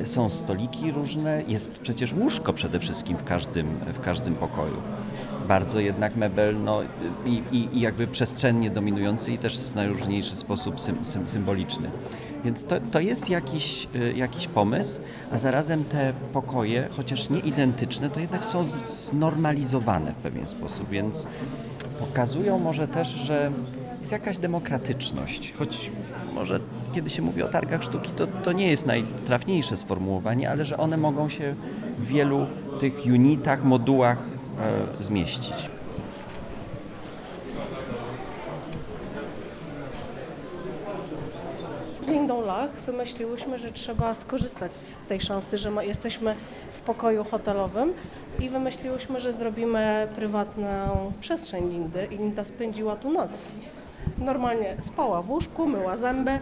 są 0.05 0.31
stoliki 0.31 0.93
różne, 0.93 1.43
jest 1.49 1.79
przecież 1.79 2.13
łóżko 2.13 2.53
przede 2.53 2.81
wszystkim 2.81 3.17
w 3.17 3.25
każdym, 3.25 3.67
w 3.95 4.01
każdym 4.01 4.35
pokoju. 4.35 4.77
Bardzo 5.49 5.81
jednak 5.81 6.17
mebel 6.17 6.63
no, 6.65 6.81
i, 7.27 7.43
i, 7.53 7.77
i 7.77 7.81
jakby 7.81 8.07
przestrzennie 8.07 8.71
dominujący 8.71 9.33
i 9.33 9.39
też 9.39 9.59
w 9.59 9.75
najróżniejszy 9.75 10.37
sposób 10.37 10.81
sym, 10.81 11.05
sym, 11.05 11.29
symboliczny. 11.29 11.91
Więc 12.45 12.65
to, 12.65 12.81
to 12.91 13.01
jest 13.01 13.31
jakiś, 13.31 13.89
y, 13.95 14.13
jakiś 14.17 14.49
pomysł, 14.49 15.01
a 15.33 15.39
zarazem 15.39 15.85
te 15.85 16.13
pokoje, 16.33 16.89
chociaż 16.97 17.31
nie 17.31 17.41
identyczne, 17.41 18.11
to 18.11 18.21
jednak 18.21 18.45
są 18.45 18.65
znormalizowane 18.65 20.13
w 20.13 20.17
pewien 20.17 20.47
sposób, 20.47 20.89
więc 20.89 21.29
pokazują 22.01 22.59
może 22.59 22.89
też, 22.89 23.09
że 23.09 23.51
jest 24.01 24.13
jakaś 24.13 24.39
demokratyczność, 24.39 25.53
choć 25.59 25.91
może 26.35 26.61
kiedy 26.93 27.11
się 27.11 27.23
mówi 27.23 27.43
o 27.43 27.49
targach 27.49 27.83
sztuki, 27.83 28.11
to, 28.11 28.27
to 28.27 28.53
nie 28.53 28.71
jest 28.71 28.87
najtrafniejsze 28.87 29.77
sformułowanie, 29.77 30.51
ale 30.51 30.65
że 30.65 30.77
one 30.77 30.97
mogą 30.97 31.29
się 31.29 31.55
w 31.99 32.07
wielu 32.07 32.47
tych 32.81 32.95
unitach, 33.07 33.65
modułach 33.65 34.19
e, 34.99 35.03
zmieścić. 35.03 35.71
Wymyśliłyśmy, 42.87 43.59
że 43.59 43.73
trzeba 43.73 44.15
skorzystać 44.15 44.73
z 44.73 45.07
tej 45.07 45.21
szansy, 45.21 45.59
że 45.59 45.71
ma, 45.71 45.83
jesteśmy 45.83 46.35
w 46.73 46.81
pokoju 46.81 47.25
hotelowym 47.25 47.93
i 48.39 48.49
wymyśliłyśmy, 48.49 49.21
że 49.21 49.33
zrobimy 49.33 50.09
prywatną 50.15 51.13
przestrzeń 51.21 51.71
Lindy 51.71 52.09
i 52.11 52.17
Linda 52.17 52.45
spędziła 52.45 52.97
tu 52.97 53.11
noc. 53.11 53.53
Normalnie 54.19 54.77
spała 54.81 55.23
w 55.23 55.31
łóżku, 55.31 55.67
myła 55.67 55.97
zęby. 55.97 56.39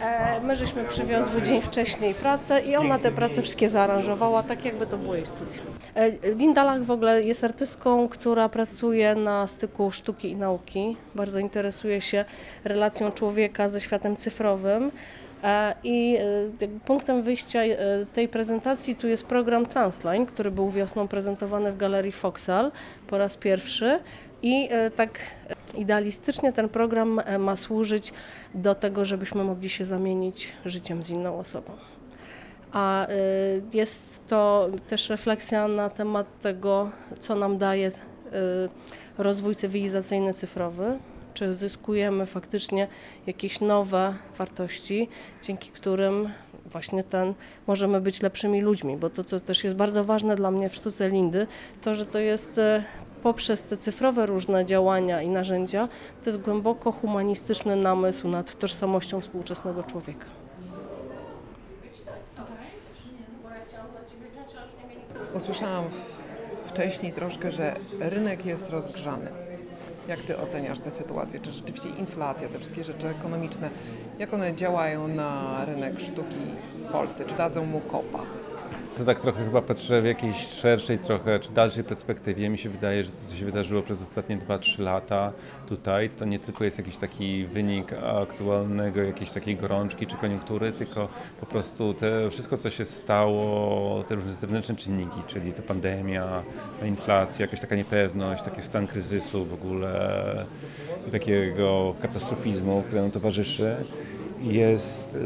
E, 0.00 0.40
my 0.40 0.56
żeśmy 0.56 0.84
przywiozły 0.84 1.42
dzień 1.42 1.62
wcześniej 1.62 2.14
pracę 2.14 2.60
i 2.60 2.76
ona 2.76 2.98
te 2.98 3.12
prace 3.12 3.42
wszystkie 3.42 3.68
zaaranżowała, 3.68 4.42
tak 4.42 4.64
jakby 4.64 4.86
to 4.86 4.98
było 4.98 5.14
jej 5.14 5.26
studio. 5.26 5.62
E, 5.94 6.34
Linda 6.34 6.64
Lach 6.64 6.82
w 6.82 6.90
ogóle 6.90 7.22
jest 7.22 7.44
artystką, 7.44 8.08
która 8.08 8.48
pracuje 8.48 9.14
na 9.14 9.46
styku 9.46 9.90
sztuki 9.90 10.30
i 10.30 10.36
nauki. 10.36 10.96
Bardzo 11.14 11.38
interesuje 11.38 12.00
się 12.00 12.24
relacją 12.64 13.12
człowieka 13.12 13.68
ze 13.68 13.80
światem 13.80 14.16
cyfrowym. 14.16 14.90
E, 15.42 15.74
I 15.84 16.16
e, 16.16 16.22
jakby 16.60 16.80
punktem 16.80 17.22
wyjścia 17.22 17.62
e, 17.62 17.76
tej 18.06 18.28
prezentacji 18.28 18.96
tu 18.96 19.08
jest 19.08 19.26
program 19.26 19.66
Transline, 19.66 20.26
który 20.26 20.50
był 20.50 20.70
wiosną 20.70 21.08
prezentowany 21.08 21.72
w 21.72 21.76
Galerii 21.76 22.12
Foxal 22.12 22.72
po 23.06 23.18
raz 23.18 23.36
pierwszy. 23.36 24.00
I 24.44 24.68
tak 24.96 25.18
idealistycznie 25.74 26.52
ten 26.52 26.68
program 26.68 27.20
ma 27.38 27.56
służyć 27.56 28.12
do 28.54 28.74
tego, 28.74 29.04
żebyśmy 29.04 29.44
mogli 29.44 29.70
się 29.70 29.84
zamienić 29.84 30.52
życiem 30.64 31.02
z 31.02 31.10
inną 31.10 31.38
osobą. 31.38 31.72
A 32.72 33.06
jest 33.74 34.26
to 34.28 34.68
też 34.86 35.08
refleksja 35.08 35.68
na 35.68 35.90
temat 35.90 36.38
tego, 36.38 36.90
co 37.20 37.34
nam 37.34 37.58
daje 37.58 37.92
rozwój 39.18 39.54
cywilizacyjny 39.54 40.34
cyfrowy, 40.34 40.98
czy 41.34 41.54
zyskujemy 41.54 42.26
faktycznie 42.26 42.88
jakieś 43.26 43.60
nowe 43.60 44.14
wartości, 44.38 45.08
dzięki 45.42 45.70
którym 45.70 46.28
właśnie 46.66 47.04
ten 47.04 47.34
możemy 47.66 48.00
być 48.00 48.22
lepszymi 48.22 48.60
ludźmi, 48.60 48.96
bo 48.96 49.10
to, 49.10 49.24
co 49.24 49.40
też 49.40 49.64
jest 49.64 49.76
bardzo 49.76 50.04
ważne 50.04 50.36
dla 50.36 50.50
mnie 50.50 50.68
w 50.68 50.74
sztuce 50.74 51.08
Lindy, 51.08 51.46
to, 51.80 51.94
że 51.94 52.06
to 52.06 52.18
jest 52.18 52.58
e, 52.58 52.84
poprzez 53.22 53.62
te 53.62 53.76
cyfrowe 53.76 54.26
różne 54.26 54.64
działania 54.64 55.22
i 55.22 55.28
narzędzia, 55.28 55.88
to 56.22 56.30
jest 56.30 56.42
głęboko 56.42 56.92
humanistyczny 56.92 57.76
namysł 57.76 58.28
nad 58.28 58.58
tożsamością 58.58 59.20
współczesnego 59.20 59.82
człowieka. 59.82 60.26
Usłyszałam 65.34 65.84
wcześniej 66.66 67.12
troszkę, 67.12 67.52
że 67.52 67.74
rynek 68.00 68.46
jest 68.46 68.70
rozgrzany. 68.70 69.41
Jak 70.08 70.20
ty 70.20 70.38
oceniasz 70.38 70.80
tę 70.80 70.90
sytuację? 70.90 71.40
Czy 71.40 71.52
rzeczywiście 71.52 71.88
inflacja, 71.88 72.48
te 72.48 72.58
wszystkie 72.58 72.84
rzeczy 72.84 73.08
ekonomiczne, 73.08 73.70
jak 74.18 74.34
one 74.34 74.54
działają 74.54 75.08
na 75.08 75.64
rynek 75.64 76.00
sztuki 76.00 76.36
w 76.88 76.92
Polsce? 76.92 77.24
Czy 77.24 77.34
dadzą 77.34 77.66
mu 77.66 77.80
kopa? 77.80 78.22
To 78.96 79.04
tak 79.04 79.20
trochę 79.20 79.44
chyba 79.44 79.62
patrzę 79.62 80.02
w 80.02 80.04
jakiejś 80.04 80.36
szerszej 80.36 80.98
trochę, 80.98 81.40
czy 81.40 81.52
dalszej 81.52 81.84
perspektywie. 81.84 82.48
Mi 82.48 82.58
się 82.58 82.68
wydaje, 82.68 83.04
że 83.04 83.10
to, 83.10 83.18
co 83.28 83.36
się 83.36 83.44
wydarzyło 83.44 83.82
przez 83.82 84.02
ostatnie 84.02 84.38
2-3 84.38 84.80
lata 84.80 85.32
tutaj, 85.68 86.10
to 86.10 86.24
nie 86.24 86.38
tylko 86.38 86.64
jest 86.64 86.78
jakiś 86.78 86.96
taki 86.96 87.46
wynik 87.46 87.92
aktualnego, 87.92 89.02
jakiejś 89.02 89.30
takiej 89.30 89.56
gorączki 89.56 90.06
czy 90.06 90.16
koniunktury, 90.16 90.72
tylko 90.72 91.08
po 91.40 91.46
prostu 91.46 91.94
te, 91.94 92.30
wszystko, 92.30 92.56
co 92.56 92.70
się 92.70 92.84
stało, 92.84 94.04
te 94.08 94.14
różne 94.14 94.32
zewnętrzne 94.32 94.76
czynniki, 94.76 95.20
czyli 95.26 95.52
ta 95.52 95.62
pandemia, 95.62 96.42
ta 96.80 96.86
inflacja, 96.86 97.44
jakaś 97.44 97.60
taka 97.60 97.76
niepewność, 97.76 98.42
taki 98.42 98.62
stan 98.62 98.86
kryzysu 98.86 99.44
w 99.44 99.54
ogóle, 99.54 100.44
takiego 101.12 101.94
katastrofizmu, 102.02 102.82
który 102.86 103.02
nam 103.02 103.10
towarzyszy, 103.10 103.76
jest 104.42 105.18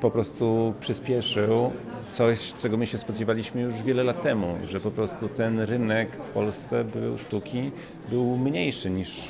po 0.00 0.10
prostu 0.10 0.74
przyspieszył 0.80 1.72
coś, 2.10 2.52
czego 2.52 2.76
my 2.76 2.86
się 2.86 2.98
spodziewaliśmy 2.98 3.60
już 3.60 3.82
wiele 3.82 4.04
lat 4.04 4.22
temu, 4.22 4.58
że 4.66 4.80
po 4.80 4.90
prostu 4.90 5.28
ten 5.28 5.60
rynek 5.60 6.16
w 6.16 6.30
Polsce 6.30 6.84
był 6.84 7.18
sztuki 7.18 7.70
był 8.10 8.36
mniejszy 8.36 8.90
niż 8.90 9.20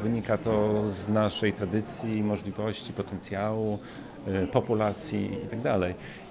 wynika 0.00 0.38
to 0.38 0.82
z 0.90 1.08
naszej 1.08 1.52
tradycji, 1.52 2.22
możliwości, 2.22 2.92
potencjału, 2.92 3.78
y, 4.28 4.46
populacji 4.46 5.30
i 5.44 5.46
tak. 5.46 5.80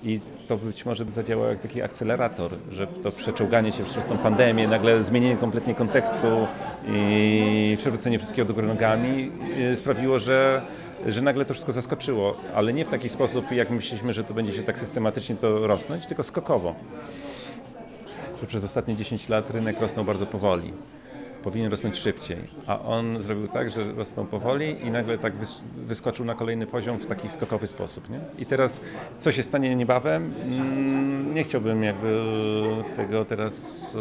I 0.03 0.19
to 0.47 0.57
być 0.57 0.85
może 0.85 1.05
zadziałało 1.05 1.49
jak 1.49 1.59
taki 1.59 1.81
akcelerator, 1.81 2.51
że 2.71 2.87
to 2.87 3.11
przeczołganie 3.11 3.71
się 3.71 3.83
przez 3.83 4.05
tą 4.05 4.17
pandemię, 4.17 4.67
nagle 4.67 5.03
zmienienie 5.03 5.37
kompletnie 5.37 5.75
kontekstu 5.75 6.47
i 6.87 7.75
przewrócenie 7.79 8.19
wszystkiego 8.19 8.47
do 8.47 8.53
góry 8.53 8.67
nogami 8.67 9.31
y, 9.73 9.77
sprawiło, 9.77 10.19
że, 10.19 10.61
że 11.07 11.21
nagle 11.21 11.45
to 11.45 11.53
wszystko 11.53 11.71
zaskoczyło, 11.71 12.35
ale 12.55 12.73
nie 12.73 12.85
w 12.85 12.89
taki 12.89 13.09
sposób, 13.09 13.51
jak 13.51 13.69
myśleliśmy, 13.69 14.13
że 14.13 14.23
to 14.23 14.33
będzie 14.33 14.53
się 14.53 14.63
tak 14.63 14.79
systematycznie 14.79 15.35
to 15.35 15.67
rosnąć, 15.67 16.05
tylko 16.05 16.23
skokowo. 16.23 16.75
Że 18.41 18.47
przez 18.47 18.63
ostatnie 18.63 18.95
10 18.95 19.29
lat 19.29 19.49
rynek 19.49 19.81
rosnął 19.81 20.05
bardzo 20.05 20.25
powoli 20.25 20.73
powinien 21.43 21.71
rosnąć 21.71 21.97
szybciej, 21.97 22.37
a 22.67 22.79
on 22.79 23.23
zrobił 23.23 23.47
tak, 23.47 23.69
że 23.69 23.93
rosnął 23.93 24.25
powoli 24.25 24.85
i 24.85 24.91
nagle 24.91 25.17
tak 25.17 25.33
wys- 25.35 25.61
wyskoczył 25.77 26.25
na 26.25 26.35
kolejny 26.35 26.67
poziom 26.67 26.97
w 26.97 27.05
taki 27.05 27.29
skokowy 27.29 27.67
sposób. 27.67 28.09
Nie? 28.09 28.19
I 28.37 28.45
teraz 28.45 28.79
co 29.19 29.31
się 29.31 29.43
stanie 29.43 29.75
niebawem? 29.75 30.33
Mm, 30.45 31.33
Nie 31.35 31.43
chciałbym 31.43 31.83
jakby 31.83 32.21
tego 32.95 33.25
teraz 33.25 33.95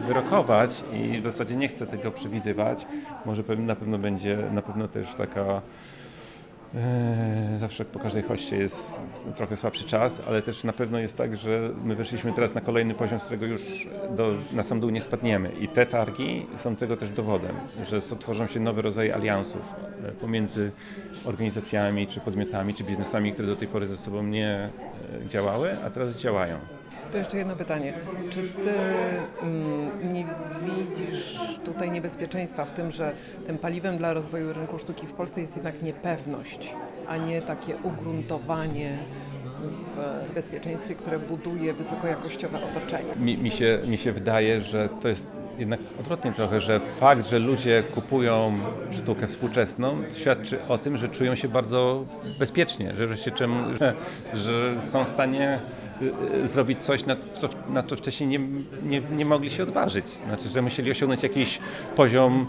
e, 0.00 0.06
wyrokować 0.06 0.84
i 0.92 1.20
w 1.20 1.24
zasadzie 1.24 1.56
nie 1.56 1.68
chcę 1.68 1.86
tego 1.86 2.10
przewidywać. 2.10 2.86
Może 3.26 3.42
na 3.58 3.76
pewno 3.76 3.98
będzie, 3.98 4.38
na 4.52 4.62
pewno 4.62 4.88
też 4.88 5.14
taka 5.14 5.62
Zawsze 7.58 7.84
po 7.84 7.98
każdej 7.98 8.22
hoście 8.22 8.56
jest 8.56 8.94
trochę 9.36 9.56
słabszy 9.56 9.84
czas, 9.84 10.22
ale 10.26 10.42
też 10.42 10.64
na 10.64 10.72
pewno 10.72 10.98
jest 10.98 11.16
tak, 11.16 11.36
że 11.36 11.70
my 11.84 11.96
weszliśmy 11.96 12.32
teraz 12.32 12.54
na 12.54 12.60
kolejny 12.60 12.94
poziom, 12.94 13.20
z 13.20 13.24
którego 13.24 13.46
już 13.46 13.88
do, 14.16 14.34
na 14.52 14.62
sam 14.62 14.80
dół 14.80 14.90
nie 14.90 15.02
spadniemy. 15.02 15.50
I 15.60 15.68
te 15.68 15.86
targi 15.86 16.46
są 16.56 16.76
tego 16.76 16.96
też 16.96 17.10
dowodem, 17.10 17.56
że 17.90 18.00
tworzą 18.00 18.46
się 18.46 18.60
nowe 18.60 18.82
rodzaje 18.82 19.14
aliansów 19.14 19.62
e, 20.04 20.12
pomiędzy 20.12 20.70
organizacjami, 21.24 22.06
czy 22.06 22.20
podmiotami, 22.20 22.74
czy 22.74 22.84
biznesami, 22.84 23.32
które 23.32 23.48
do 23.48 23.56
tej 23.56 23.68
pory 23.68 23.86
ze 23.86 23.96
sobą 23.96 24.22
nie 24.22 24.70
e, 25.24 25.28
działały, 25.28 25.76
a 25.84 25.90
teraz 25.90 26.16
działają. 26.16 26.58
To 27.12 27.18
jeszcze 27.18 27.38
jedno 27.38 27.56
pytanie. 27.56 27.92
Czy 28.30 28.42
ty 28.42 28.74
mm, 29.42 30.12
nie 30.12 30.26
widzisz 30.62 31.38
tutaj 31.64 31.90
niebezpieczeństwa 31.90 32.64
w 32.64 32.72
tym, 32.72 32.92
że 32.92 33.12
tym 33.46 33.58
paliwem 33.58 33.98
dla 33.98 34.14
rozwoju 34.14 34.52
rynku 34.52 34.78
sztuki 34.78 35.06
w 35.06 35.12
Polsce 35.12 35.40
jest 35.40 35.56
jednak 35.56 35.82
niepewność, 35.82 36.74
a 37.08 37.16
nie 37.16 37.42
takie 37.42 37.76
ugruntowanie 37.76 38.98
w, 40.28 40.34
bezpieczeństwie, 40.34 40.94
które 40.94 41.18
buduje 41.18 41.74
wysokojakościowe 41.74 42.58
otoczenie? 42.64 43.14
Mi, 43.16 43.38
mi, 43.38 43.50
się, 43.50 43.78
mi 43.86 43.98
się 43.98 44.12
wydaje, 44.12 44.60
że 44.60 44.88
to 45.02 45.08
jest 45.08 45.30
jednak 45.58 45.80
odwrotnie 46.00 46.32
trochę, 46.32 46.60
że 46.60 46.80
fakt, 47.00 47.28
że 47.28 47.38
ludzie 47.38 47.82
kupują 47.94 48.52
sztukę 48.90 49.26
współczesną, 49.26 50.02
świadczy 50.14 50.58
o 50.68 50.78
tym, 50.78 50.96
że 50.96 51.08
czują 51.08 51.34
się 51.34 51.48
bardzo 51.48 52.04
bezpiecznie, 52.38 52.94
że, 52.96 53.16
się 53.16 53.30
czym, 53.30 53.76
że, 53.80 53.94
że 54.34 54.82
są 54.82 55.04
w 55.04 55.08
stanie 55.08 55.58
y, 56.02 56.12
y, 56.34 56.48
zrobić 56.48 56.84
coś, 56.84 57.06
na 57.06 57.16
co, 57.32 57.48
na 57.68 57.82
co 57.82 57.96
wcześniej 57.96 58.28
nie, 58.28 58.38
nie, 58.82 59.02
nie 59.16 59.24
mogli 59.24 59.50
się 59.50 59.62
odważyć. 59.62 60.04
Znaczy, 60.06 60.48
że 60.48 60.62
musieli 60.62 60.90
osiągnąć 60.90 61.22
jakiś 61.22 61.58
poziom 61.96 62.46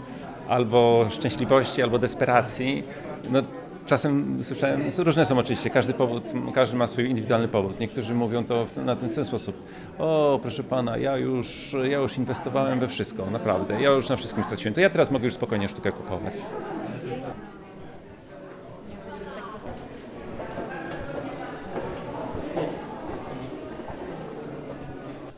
albo 0.48 1.06
szczęśliwości, 1.10 1.82
albo 1.82 1.98
desperacji. 1.98 2.82
No, 3.30 3.42
Czasem 3.86 4.44
słyszałem, 4.44 4.82
różne 4.98 5.26
są 5.26 5.38
oczywiście, 5.38 5.70
każdy 5.70 5.94
powód, 5.94 6.24
każdy 6.54 6.76
ma 6.76 6.86
swój 6.86 7.04
indywidualny 7.08 7.48
powód. 7.48 7.80
Niektórzy 7.80 8.14
mówią 8.14 8.44
to 8.44 8.66
w, 8.66 8.76
na 8.76 8.96
ten 8.96 9.10
ten 9.10 9.24
sposób. 9.24 9.62
O, 9.98 10.38
proszę 10.42 10.64
pana, 10.64 10.96
ja 10.96 11.16
już, 11.16 11.76
ja 11.90 11.98
już 11.98 12.18
inwestowałem 12.18 12.80
we 12.80 12.88
wszystko, 12.88 13.26
naprawdę. 13.30 13.82
Ja 13.82 13.90
już 13.90 14.08
na 14.08 14.16
wszystkim 14.16 14.44
straciłem. 14.44 14.74
To 14.74 14.80
ja 14.80 14.90
teraz 14.90 15.10
mogę 15.10 15.24
już 15.24 15.34
spokojnie 15.34 15.68
sztukę 15.68 15.92
kupować. 15.92 16.34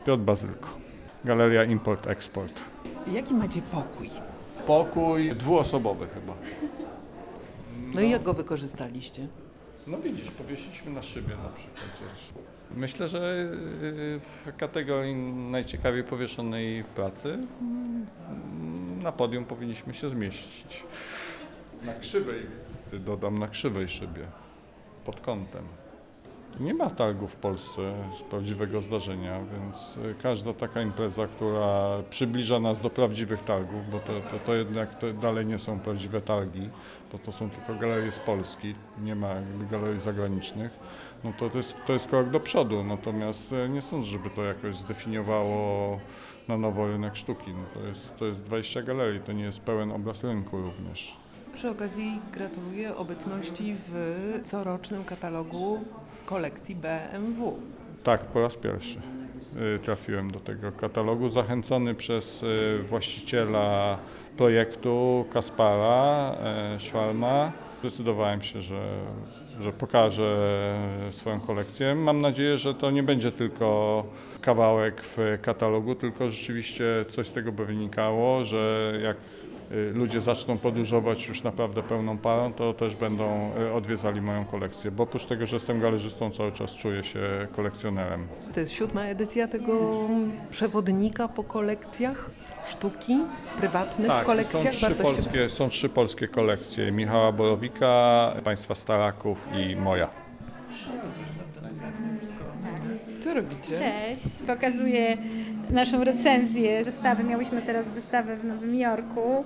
Piotr 0.05 0.23
Bazylko. 0.23 0.69
Galeria 1.25 1.63
Import-Export. 1.65 2.61
Jaki 3.07 3.33
macie 3.33 3.61
pokój? 3.61 4.09
Pokój 4.67 5.29
dwuosobowy 5.29 6.07
chyba. 6.07 6.33
No 7.97 8.03
i 8.03 8.09
jak 8.09 8.23
go 8.23 8.33
wykorzystaliście? 8.33 9.27
No 9.87 9.97
widzisz, 9.97 10.31
powiesiliśmy 10.31 10.91
na 10.91 11.01
szybie 11.01 11.35
na 11.43 11.49
przykład 11.49 11.99
rzecz. 11.99 12.33
Myślę, 12.75 13.09
że 13.09 13.19
y, 13.19 14.19
w 14.19 14.47
kategorii 14.57 15.15
najciekawiej 15.51 16.03
powieszonej 16.03 16.83
pracy 16.83 17.39
mm, 17.61 18.07
na 19.03 19.11
podium 19.11 19.45
powinniśmy 19.45 19.93
się 19.93 20.09
zmieścić. 20.09 20.83
Na 21.83 21.93
krzywej, 21.93 22.45
dodam, 22.93 23.37
na 23.37 23.47
krzywej 23.47 23.89
szybie, 23.89 24.25
pod 25.05 25.21
kątem. 25.21 25.63
Nie 26.59 26.73
ma 26.73 26.89
targów 26.89 27.33
w 27.33 27.35
Polsce 27.35 27.81
prawdziwego 28.29 28.81
zdarzenia, 28.81 29.39
więc 29.39 29.97
y, 29.97 30.15
każda 30.23 30.53
taka 30.53 30.81
impreza, 30.81 31.27
która 31.27 31.97
przybliża 32.09 32.59
nas 32.59 32.79
do 32.79 32.89
prawdziwych 32.89 33.43
targów, 33.43 33.89
bo 33.91 33.99
to, 33.99 34.13
to, 34.31 34.39
to 34.45 34.55
jednak 34.55 34.99
to 34.99 35.13
dalej 35.13 35.45
nie 35.45 35.59
są 35.59 35.79
prawdziwe 35.79 36.21
targi, 36.21 36.69
bo 37.11 37.17
to 37.17 37.31
są 37.31 37.49
tylko 37.49 37.75
galerie 37.75 38.11
z 38.11 38.19
Polski, 38.19 38.75
nie 39.03 39.15
ma 39.15 39.35
galerii 39.71 39.99
zagranicznych, 39.99 40.79
no 41.23 41.33
to, 41.39 41.49
to, 41.49 41.57
jest, 41.57 41.75
to 41.87 41.93
jest 41.93 42.07
krok 42.07 42.29
do 42.29 42.39
przodu, 42.39 42.83
natomiast 42.83 43.53
e, 43.53 43.69
nie 43.69 43.81
sądzę, 43.81 44.09
żeby 44.09 44.29
to 44.29 44.43
jakoś 44.43 44.75
zdefiniowało 44.75 45.99
na 46.47 46.57
nowo 46.57 46.87
rynek 46.87 47.15
sztuki. 47.15 47.51
No 47.51 47.63
to, 47.73 47.87
jest, 47.87 48.17
to 48.17 48.25
jest 48.25 48.43
20 48.43 48.81
galerii, 48.81 49.21
to 49.21 49.31
nie 49.31 49.43
jest 49.43 49.59
pełen 49.59 49.91
obraz 49.91 50.23
rynku 50.23 50.57
również. 50.57 51.17
Przy 51.55 51.69
okazji 51.69 52.19
gratuluję 52.33 52.95
obecności 52.95 53.75
w 53.87 54.39
corocznym 54.43 55.03
katalogu 55.03 55.79
kolekcji 56.27 56.75
BMW. 56.75 57.59
Tak, 58.03 58.21
po 58.21 58.41
raz 58.41 58.57
pierwszy 58.57 58.99
y, 59.75 59.79
trafiłem 59.79 60.31
do 60.31 60.39
tego 60.39 60.71
katalogu, 60.71 61.29
zachęcony 61.29 61.95
przez 61.95 62.43
y, 62.43 62.79
właściciela 62.83 63.97
projektu 64.37 65.25
Kaspara 65.33 66.35
y, 66.75 66.79
Szwalma. 66.79 67.51
Zdecydowałem 67.79 68.41
się, 68.41 68.61
że, 68.61 68.81
że 69.59 69.73
pokażę 69.73 70.37
swoją 71.11 71.39
kolekcję. 71.39 71.95
Mam 71.95 72.21
nadzieję, 72.21 72.57
że 72.57 72.73
to 72.73 72.91
nie 72.91 73.03
będzie 73.03 73.31
tylko 73.31 74.03
kawałek 74.41 75.01
w 75.01 75.17
katalogu, 75.41 75.95
tylko 75.95 76.29
rzeczywiście 76.29 77.05
coś 77.09 77.27
z 77.27 77.33
tego 77.33 77.51
by 77.51 77.65
wynikało, 77.65 78.45
że 78.45 78.93
jak 79.03 79.17
ludzie 79.93 80.21
zaczną 80.21 80.57
podróżować 80.57 81.27
już 81.27 81.43
naprawdę 81.43 81.83
pełną 81.83 82.17
parą, 82.17 82.53
to 82.53 82.73
też 82.73 82.95
będą 82.95 83.51
y, 83.69 83.73
odwiedzali 83.73 84.21
moją 84.21 84.45
kolekcję, 84.45 84.91
bo 84.91 85.03
oprócz 85.03 85.25
tego, 85.25 85.47
że 85.47 85.55
jestem 85.55 85.79
galerzystą, 85.81 86.31
cały 86.31 86.51
czas 86.51 86.71
czuję 86.75 87.03
się 87.03 87.19
kolekcjonerem. 87.55 88.27
To 88.53 88.59
jest 88.59 88.71
siódma 88.73 89.03
edycja 89.03 89.47
tego 89.47 89.99
przewodnika 90.49 91.27
po 91.27 91.43
kolekcjach 91.43 92.29
sztuki, 92.71 93.17
prywatnych 93.57 94.07
Tak, 94.07 94.19
są 94.21 94.25
kolekcjach 94.25 94.63
trzy, 94.73 94.81
wartościowych. 94.81 95.15
polskie, 95.23 95.49
są 95.49 95.69
trzy 95.69 95.89
polskie 95.89 96.27
kolekcje, 96.27 96.91
Michała 96.91 97.31
Borowika, 97.31 98.33
państwa 98.43 98.75
Staraków 98.75 99.47
i 99.57 99.75
moja. 99.75 100.09
Co 103.23 103.33
robicie? 103.33 103.75
Cześć, 103.75 104.25
pokazuję 104.47 105.17
naszą 105.69 106.03
recenzję 106.03 106.83
wystawy. 106.83 107.23
Miałyśmy 107.23 107.61
teraz 107.61 107.91
wystawę 107.91 108.37
w 108.37 108.45
Nowym 108.45 108.75
Jorku 108.75 109.43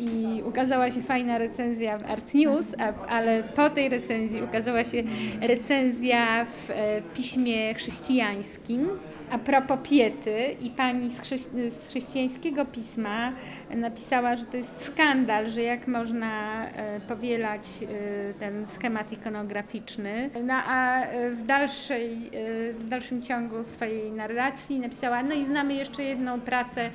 i 0.00 0.42
ukazała 0.44 0.90
się 0.90 1.02
fajna 1.02 1.38
recenzja 1.38 1.98
w 1.98 2.10
Art 2.10 2.34
News, 2.34 2.74
a, 2.78 3.06
ale 3.06 3.42
po 3.42 3.70
tej 3.70 3.88
recenzji 3.88 4.42
ukazała 4.42 4.84
się 4.84 5.02
recenzja 5.40 6.44
w 6.44 6.70
e, 6.70 7.02
piśmie 7.14 7.74
chrześcijańskim. 7.74 8.88
A 9.30 9.38
propos 9.38 9.78
Piety 9.82 10.56
i 10.60 10.70
pani 10.70 11.10
z, 11.10 11.20
chrześci- 11.20 11.70
z 11.70 11.88
chrześcijańskiego 11.88 12.64
pisma 12.64 13.32
napisała, 13.70 14.36
że 14.36 14.44
to 14.44 14.56
jest 14.56 14.84
skandal, 14.84 15.50
że 15.50 15.62
jak 15.62 15.88
można 15.88 16.64
e, 16.66 17.00
powielać 17.00 17.62
e, 17.82 18.34
ten 18.34 18.66
schemat 18.66 19.12
ikonograficzny. 19.12 20.30
No 20.44 20.54
a 20.54 21.00
e, 21.02 21.30
w, 21.30 21.46
dalszej, 21.46 22.30
w 22.78 22.88
dalszym 22.88 23.22
ciągu 23.22 23.64
swojej 23.64 24.12
narracji 24.12 24.78
napisała, 24.78 25.22
no 25.22 25.34
i 25.34 25.44
znamy 25.44 25.74
jeszcze 25.74 26.02
jedną 26.02 26.40
pracę, 26.40 26.90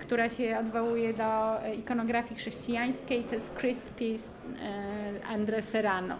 która 0.00 0.28
się 0.28 0.58
odwołuje 0.58 1.14
do 1.14 1.56
ikonografii 1.78 2.36
chrześcijańskiej, 2.36 3.24
to 3.24 3.34
jest 3.34 3.54
e, 4.62 5.26
Andre 5.28 5.62
Serrano. 5.62 6.16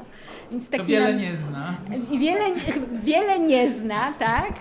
Więc 0.50 0.70
To 0.70 0.76
taki 0.76 0.90
wiele 0.92 1.12
nam- 1.12 1.22
nie 1.22 1.32
zna. 1.50 1.74
Wiele, 2.20 2.44
wiele 3.02 3.38
nie 3.40 3.70
zna, 3.70 4.12
tak? 4.18 4.52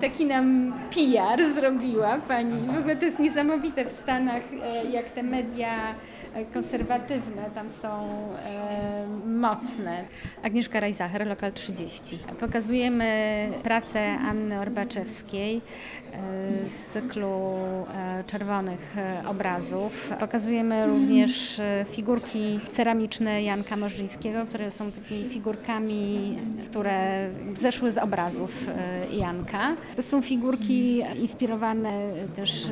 Taki 0.00 0.26
nam 0.26 0.72
PR 0.94 1.44
zrobiła 1.54 2.18
pani. 2.28 2.68
W 2.68 2.78
ogóle 2.78 2.96
to 2.96 3.04
jest 3.04 3.18
niesamowite 3.18 3.84
w 3.84 3.90
Stanach, 3.90 4.33
e, 4.36 4.84
jak 4.84 5.10
te 5.10 5.22
media 5.22 5.96
konserwatywne 6.42 7.50
tam 7.54 7.70
są 7.82 8.08
e, 8.36 9.06
mocne. 9.26 10.04
Agnieszka 10.42 10.80
Rajzacher, 10.80 11.26
Lokal 11.26 11.52
30. 11.52 12.18
Pokazujemy 12.40 13.48
pracę 13.62 14.00
Anny 14.28 14.60
Orbaczewskiej 14.60 15.56
e, 15.56 16.70
z 16.70 16.84
cyklu 16.84 17.28
e, 17.28 18.24
czerwonych 18.26 18.94
e, 18.98 19.28
obrazów. 19.28 20.12
Pokazujemy 20.20 20.86
również 20.86 21.58
e, 21.58 21.84
figurki 21.88 22.60
ceramiczne 22.72 23.42
Janka 23.42 23.76
Morzyńskiego, 23.76 24.46
które 24.46 24.70
są 24.70 24.92
takimi 24.92 25.28
figurkami, 25.28 26.38
które 26.70 27.28
zeszły 27.54 27.92
z 27.92 27.98
obrazów 27.98 28.68
e, 28.68 29.16
Janka. 29.16 29.76
To 29.96 30.02
są 30.02 30.22
figurki 30.22 31.02
inspirowane 31.16 31.90
też 32.36 32.68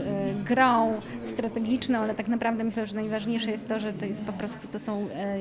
grą 0.48 1.00
strategiczną, 1.24 1.98
ale 1.98 2.14
tak 2.14 2.28
naprawdę 2.28 2.64
myślę, 2.64 2.86
że 2.86 2.94
najważniejsze 2.94 3.51
jest 3.52 3.68
to, 3.68 3.80
że 3.80 3.92
to 3.92 4.04
jest 4.04 4.24
po 4.24 4.32
prostu, 4.32 4.68
to 4.68 4.78
są 4.78 5.08
e, 5.14 5.38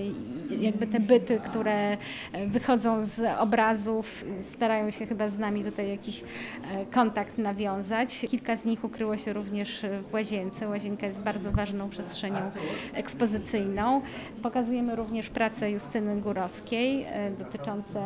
jakby 0.59 0.87
te 0.87 0.99
byty, 0.99 1.39
które 1.39 1.97
e, 2.31 2.47
wychodzą 2.47 3.05
z 3.05 3.39
obrazów, 3.39 4.25
starają 4.53 4.91
się 4.91 5.05
chyba 5.05 5.29
z 5.29 5.37
nami 5.37 5.63
tutaj 5.63 5.89
jakiś 5.89 6.21
e, 6.21 6.85
kontakt 6.85 7.37
nawiązać. 7.37 8.25
Kilka 8.29 8.55
z 8.55 8.65
nich 8.65 8.83
ukryło 8.83 9.17
się 9.17 9.33
również 9.33 9.85
w 10.01 10.13
łazience. 10.13 10.67
Łazienka 10.67 11.05
jest 11.05 11.21
bardzo 11.21 11.51
ważną 11.51 11.89
przestrzenią 11.89 12.51
ekspozycyjną. 12.93 14.01
Pokazujemy 14.41 14.95
również 14.95 15.29
pracę 15.29 15.71
Justyny 15.71 16.21
Górowskiej 16.21 17.05
dotyczące 17.39 17.99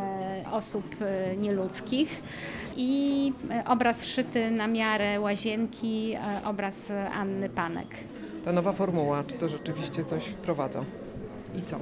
osób 0.51 0.95
nieludzkich 1.37 2.21
i 2.77 3.33
obraz 3.65 4.03
wszyty 4.03 4.51
na 4.51 4.67
miarę 4.67 5.19
łazienki, 5.19 6.15
obraz 6.45 6.91
Anny 7.13 7.49
Panek. 7.49 7.87
Ta 8.45 8.51
nowa 8.51 8.71
formuła, 8.71 9.23
czy 9.23 9.33
to 9.33 9.49
rzeczywiście 9.49 10.05
coś 10.05 10.25
wprowadza? 10.25 10.83
I 11.55 11.63
co? 11.63 11.79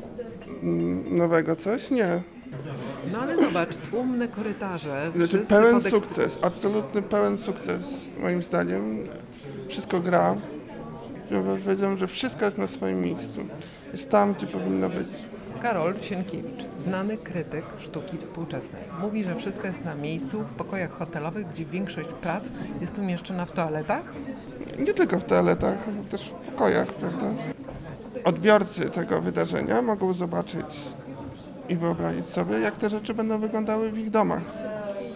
Nowego 1.11 1.55
coś? 1.55 1.91
Nie. 1.91 2.21
No 3.11 3.19
ale 3.19 3.37
zobacz, 3.37 3.77
tłumne 3.77 4.27
korytarze, 4.27 5.11
Znaczy 5.15 5.39
pełen 5.39 5.81
sukces, 5.81 6.37
absolutny 6.41 7.01
pełen 7.01 7.37
sukces 7.37 7.93
moim 8.19 8.43
zdaniem. 8.43 9.03
Wszystko 9.67 9.99
gra. 9.99 10.35
Ja 11.31 11.41
Powiedziałem, 11.63 11.97
że 11.97 12.07
wszystko 12.07 12.45
jest 12.45 12.57
na 12.57 12.67
swoim 12.67 13.01
miejscu. 13.01 13.45
Jest 13.91 14.09
tam, 14.09 14.33
gdzie 14.33 14.47
powinno 14.47 14.89
być. 14.89 15.32
Karol 15.63 15.93
Sienkiewicz, 16.01 16.63
znany 16.77 17.17
krytyk 17.17 17.65
sztuki 17.77 18.17
współczesnej. 18.17 18.81
Mówi, 19.01 19.23
że 19.23 19.35
wszystko 19.35 19.67
jest 19.67 19.85
na 19.85 19.95
miejscu 19.95 20.41
w 20.41 20.53
pokojach 20.53 20.91
hotelowych, 20.91 21.47
gdzie 21.47 21.65
większość 21.65 22.09
prac 22.09 22.49
jest 22.81 22.97
umieszczona 22.97 23.45
w 23.45 23.51
toaletach. 23.51 24.13
Nie 24.79 24.93
tylko 24.93 25.19
w 25.19 25.23
toaletach, 25.23 25.77
też 26.09 26.29
w 26.29 26.31
pokojach, 26.31 26.87
prawda? 26.87 27.25
Odbiorcy 28.23 28.89
tego 28.89 29.21
wydarzenia 29.21 29.81
mogą 29.81 30.13
zobaczyć 30.13 30.79
i 31.69 31.75
wyobrazić 31.75 32.25
sobie, 32.25 32.59
jak 32.59 32.77
te 32.77 32.89
rzeczy 32.89 33.13
będą 33.13 33.39
wyglądały 33.39 33.91
w 33.91 33.97
ich 33.97 34.09
domach. 34.09 34.43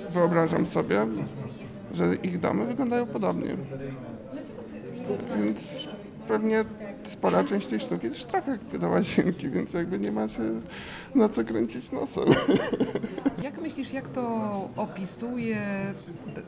Wyobrażam 0.09 0.67
sobie, 0.67 1.07
że 1.93 2.15
ich 2.15 2.39
domy 2.39 2.65
wyglądają 2.65 3.05
podobnie. 3.05 3.57
Więc 5.37 5.87
pewnie 6.27 6.65
spora 7.09 7.43
część 7.43 7.67
tej 7.67 7.79
sztuki 7.79 8.09
też 8.09 8.25
trafia 8.25 8.57
do 8.79 8.89
łazienki, 8.89 9.49
więc 9.49 9.73
jakby 9.73 9.99
nie 9.99 10.11
ma 10.11 10.27
się 10.27 10.41
na 11.15 11.29
co 11.29 11.43
kręcić 11.43 11.91
nosem. 11.91 12.23
Jak 13.43 13.61
myślisz, 13.61 13.93
jak 13.93 14.09
to 14.09 14.23
opisuje 14.75 15.57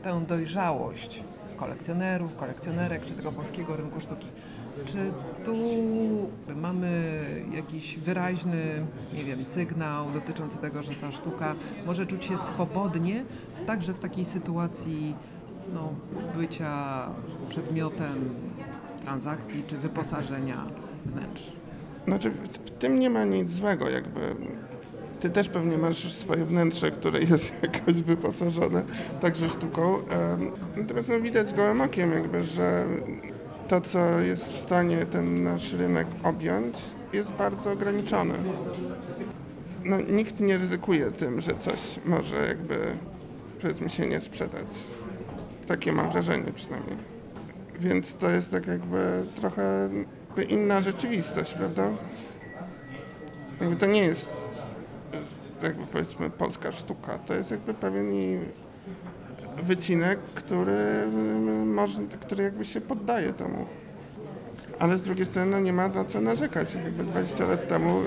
tę 0.02 0.24
dojrzałość 0.28 1.22
kolekcjonerów, 1.56 2.36
kolekcjonerek 2.36 3.04
czy 3.04 3.14
tego 3.14 3.32
polskiego 3.32 3.76
rynku 3.76 4.00
sztuki? 4.00 4.26
Czy 4.84 5.12
tu 5.44 5.54
mamy 6.56 7.24
jakiś 7.52 7.98
wyraźny, 7.98 8.86
nie 9.14 9.24
wiem, 9.24 9.44
sygnał 9.44 10.10
dotyczący 10.10 10.58
tego, 10.58 10.82
że 10.82 10.92
ta 10.92 11.12
sztuka 11.12 11.54
może 11.86 12.06
czuć 12.06 12.24
się 12.24 12.38
swobodnie, 12.38 13.24
także 13.66 13.94
w 13.94 14.00
takiej 14.00 14.24
sytuacji 14.24 15.14
no, 15.74 15.94
bycia 16.36 17.08
przedmiotem 17.48 18.34
transakcji 19.00 19.64
czy 19.66 19.78
wyposażenia 19.78 20.66
wnętrz? 21.06 21.52
Znaczy, 22.04 22.30
w, 22.30 22.70
tym 22.70 23.00
nie 23.00 23.10
ma 23.10 23.24
nic 23.24 23.50
złego, 23.50 23.90
jakby 23.90 24.20
Ty 25.20 25.30
też 25.30 25.48
pewnie 25.48 25.78
masz 25.78 26.12
swoje 26.12 26.44
wnętrze, 26.44 26.90
które 26.90 27.20
jest 27.20 27.52
jakoś 27.62 27.94
wyposażone 28.02 28.82
także 29.20 29.48
sztuką. 29.48 29.98
Natomiast 30.76 31.08
no, 31.08 31.20
widać 31.20 31.54
gołym 31.54 31.80
okiem 31.80 32.12
jakby, 32.12 32.44
że 32.44 32.86
to, 33.68 33.80
co 33.80 34.20
jest 34.20 34.52
w 34.52 34.60
stanie 34.60 35.06
ten 35.06 35.42
nasz 35.44 35.72
rynek 35.72 36.06
objąć, 36.22 36.76
jest 37.12 37.32
bardzo 37.32 37.72
ograniczone. 37.72 38.34
No, 39.84 39.96
nikt 40.00 40.40
nie 40.40 40.58
ryzykuje 40.58 41.10
tym, 41.10 41.40
że 41.40 41.52
coś 41.58 42.00
może 42.04 42.46
jakby, 42.46 42.78
powiedzmy 43.62 43.90
się, 43.90 44.06
nie 44.06 44.20
sprzedać. 44.20 44.66
Takie 45.66 45.92
mam 45.92 46.12
wrażenie 46.12 46.52
przynajmniej. 46.54 47.19
Więc 47.80 48.14
to 48.14 48.30
jest 48.30 48.50
tak 48.50 48.66
jakby 48.66 49.26
trochę 49.40 49.88
inna 50.48 50.82
rzeczywistość, 50.82 51.54
prawda? 51.54 51.88
Jakby 53.60 53.76
to 53.76 53.86
nie 53.86 54.04
jest 54.04 54.28
jakby 55.62 55.86
powiedzmy 55.86 56.30
polska 56.30 56.72
sztuka. 56.72 57.18
To 57.18 57.34
jest 57.34 57.50
jakby 57.50 57.74
pewien 57.74 58.06
wycinek, 59.62 60.18
który, 60.34 60.72
mm, 60.72 61.74
może, 61.74 62.02
który 62.20 62.42
jakby 62.42 62.64
się 62.64 62.80
poddaje 62.80 63.32
temu. 63.32 63.66
Ale 64.78 64.98
z 64.98 65.02
drugiej 65.02 65.26
strony 65.26 65.50
no, 65.50 65.60
nie 65.60 65.72
ma 65.72 65.88
na 65.88 66.04
co 66.04 66.20
narzekać. 66.20 66.74
Jakby 66.74 67.04
20 67.04 67.46
lat 67.46 67.68
temu 67.68 68.00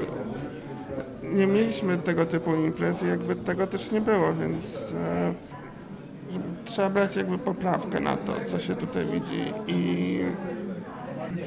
nie 1.23 1.47
mieliśmy 1.47 1.97
tego 1.97 2.25
typu 2.25 2.55
imprez 2.55 3.03
i 3.03 3.07
jakby 3.07 3.35
tego 3.35 3.67
też 3.67 3.91
nie 3.91 4.01
było, 4.01 4.33
więc 4.33 4.91
e, 4.91 5.33
trzeba 6.65 6.89
brać 6.89 7.15
jakby 7.15 7.37
poprawkę 7.37 7.99
na 7.99 8.15
to, 8.17 8.33
co 8.45 8.59
się 8.59 8.75
tutaj 8.75 9.05
widzi 9.05 9.53
i, 9.67 10.19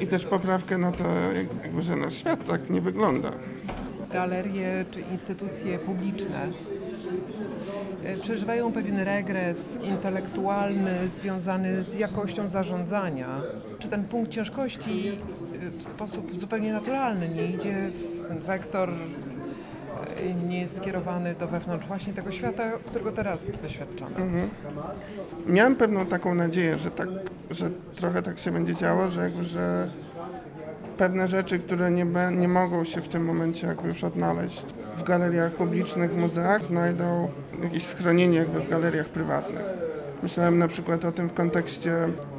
i 0.01 0.07
też 0.07 0.25
poprawkę 0.25 0.77
na 0.77 0.91
to, 0.91 1.03
jak- 1.35 1.63
jakby, 1.65 1.83
że 1.83 1.95
nasz 1.95 2.13
świat 2.15 2.47
tak 2.47 2.69
nie 2.69 2.81
wygląda. 2.81 3.31
Galerie 4.13 4.85
czy 4.91 5.01
instytucje 5.01 5.79
publiczne 5.79 6.47
e, 8.03 8.17
przeżywają 8.17 8.71
pewien 8.71 8.99
regres 8.99 9.77
intelektualny 9.83 10.91
związany 11.15 11.83
z 11.83 11.99
jakością 11.99 12.49
zarządzania. 12.49 13.41
Czy 13.79 13.87
ten 13.87 14.03
punkt 14.03 14.31
ciężkości 14.31 15.07
e, 15.09 15.69
w 15.79 15.83
sposób 15.87 16.39
zupełnie 16.39 16.73
naturalny 16.73 17.29
nie 17.29 17.47
idzie 17.47 17.89
w 17.93 18.27
ten 18.27 18.39
wektor 18.39 18.89
nie 20.47 20.61
jest 20.61 20.77
skierowany 20.77 21.35
do 21.35 21.47
wewnątrz 21.47 21.87
właśnie 21.87 22.13
tego 22.13 22.31
świata, 22.31 22.71
którego 22.85 23.11
teraz 23.11 23.45
doświadczamy. 23.61 24.15
Mhm. 24.15 24.49
Miałem 25.47 25.75
pewną 25.75 26.05
taką 26.05 26.35
nadzieję, 26.35 26.77
że, 26.77 26.91
tak, 26.91 27.07
że 27.51 27.69
trochę 27.95 28.21
tak 28.21 28.39
się 28.39 28.51
będzie 28.51 28.75
działo, 28.75 29.09
że, 29.09 29.43
że 29.43 29.89
pewne 30.97 31.27
rzeczy, 31.27 31.59
które 31.59 31.91
nie, 31.91 32.05
be- 32.05 32.31
nie 32.31 32.47
mogą 32.47 32.83
się 32.83 33.01
w 33.01 33.07
tym 33.07 33.25
momencie 33.25 33.67
jakby 33.67 33.87
już 33.87 34.03
odnaleźć 34.03 34.65
w 34.97 35.03
galeriach 35.03 35.51
publicznych, 35.51 36.17
muzeach, 36.17 36.63
znajdą 36.63 37.29
jakieś 37.63 37.83
schronienie 37.83 38.37
jakby 38.37 38.59
w 38.59 38.69
galeriach 38.69 39.05
prywatnych. 39.05 39.61
Myślałem 40.23 40.57
na 40.57 40.67
przykład 40.67 41.05
o 41.05 41.11
tym 41.11 41.29
w 41.29 41.33
kontekście 41.33 41.93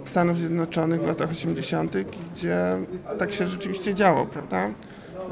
Stanów 0.04 0.38
Zjednoczonych 0.38 1.00
w 1.00 1.06
latach 1.06 1.30
80., 1.30 1.92
gdzie 2.32 2.56
tak 3.18 3.32
się 3.32 3.46
rzeczywiście 3.46 3.94
działo, 3.94 4.26
prawda? 4.26 4.70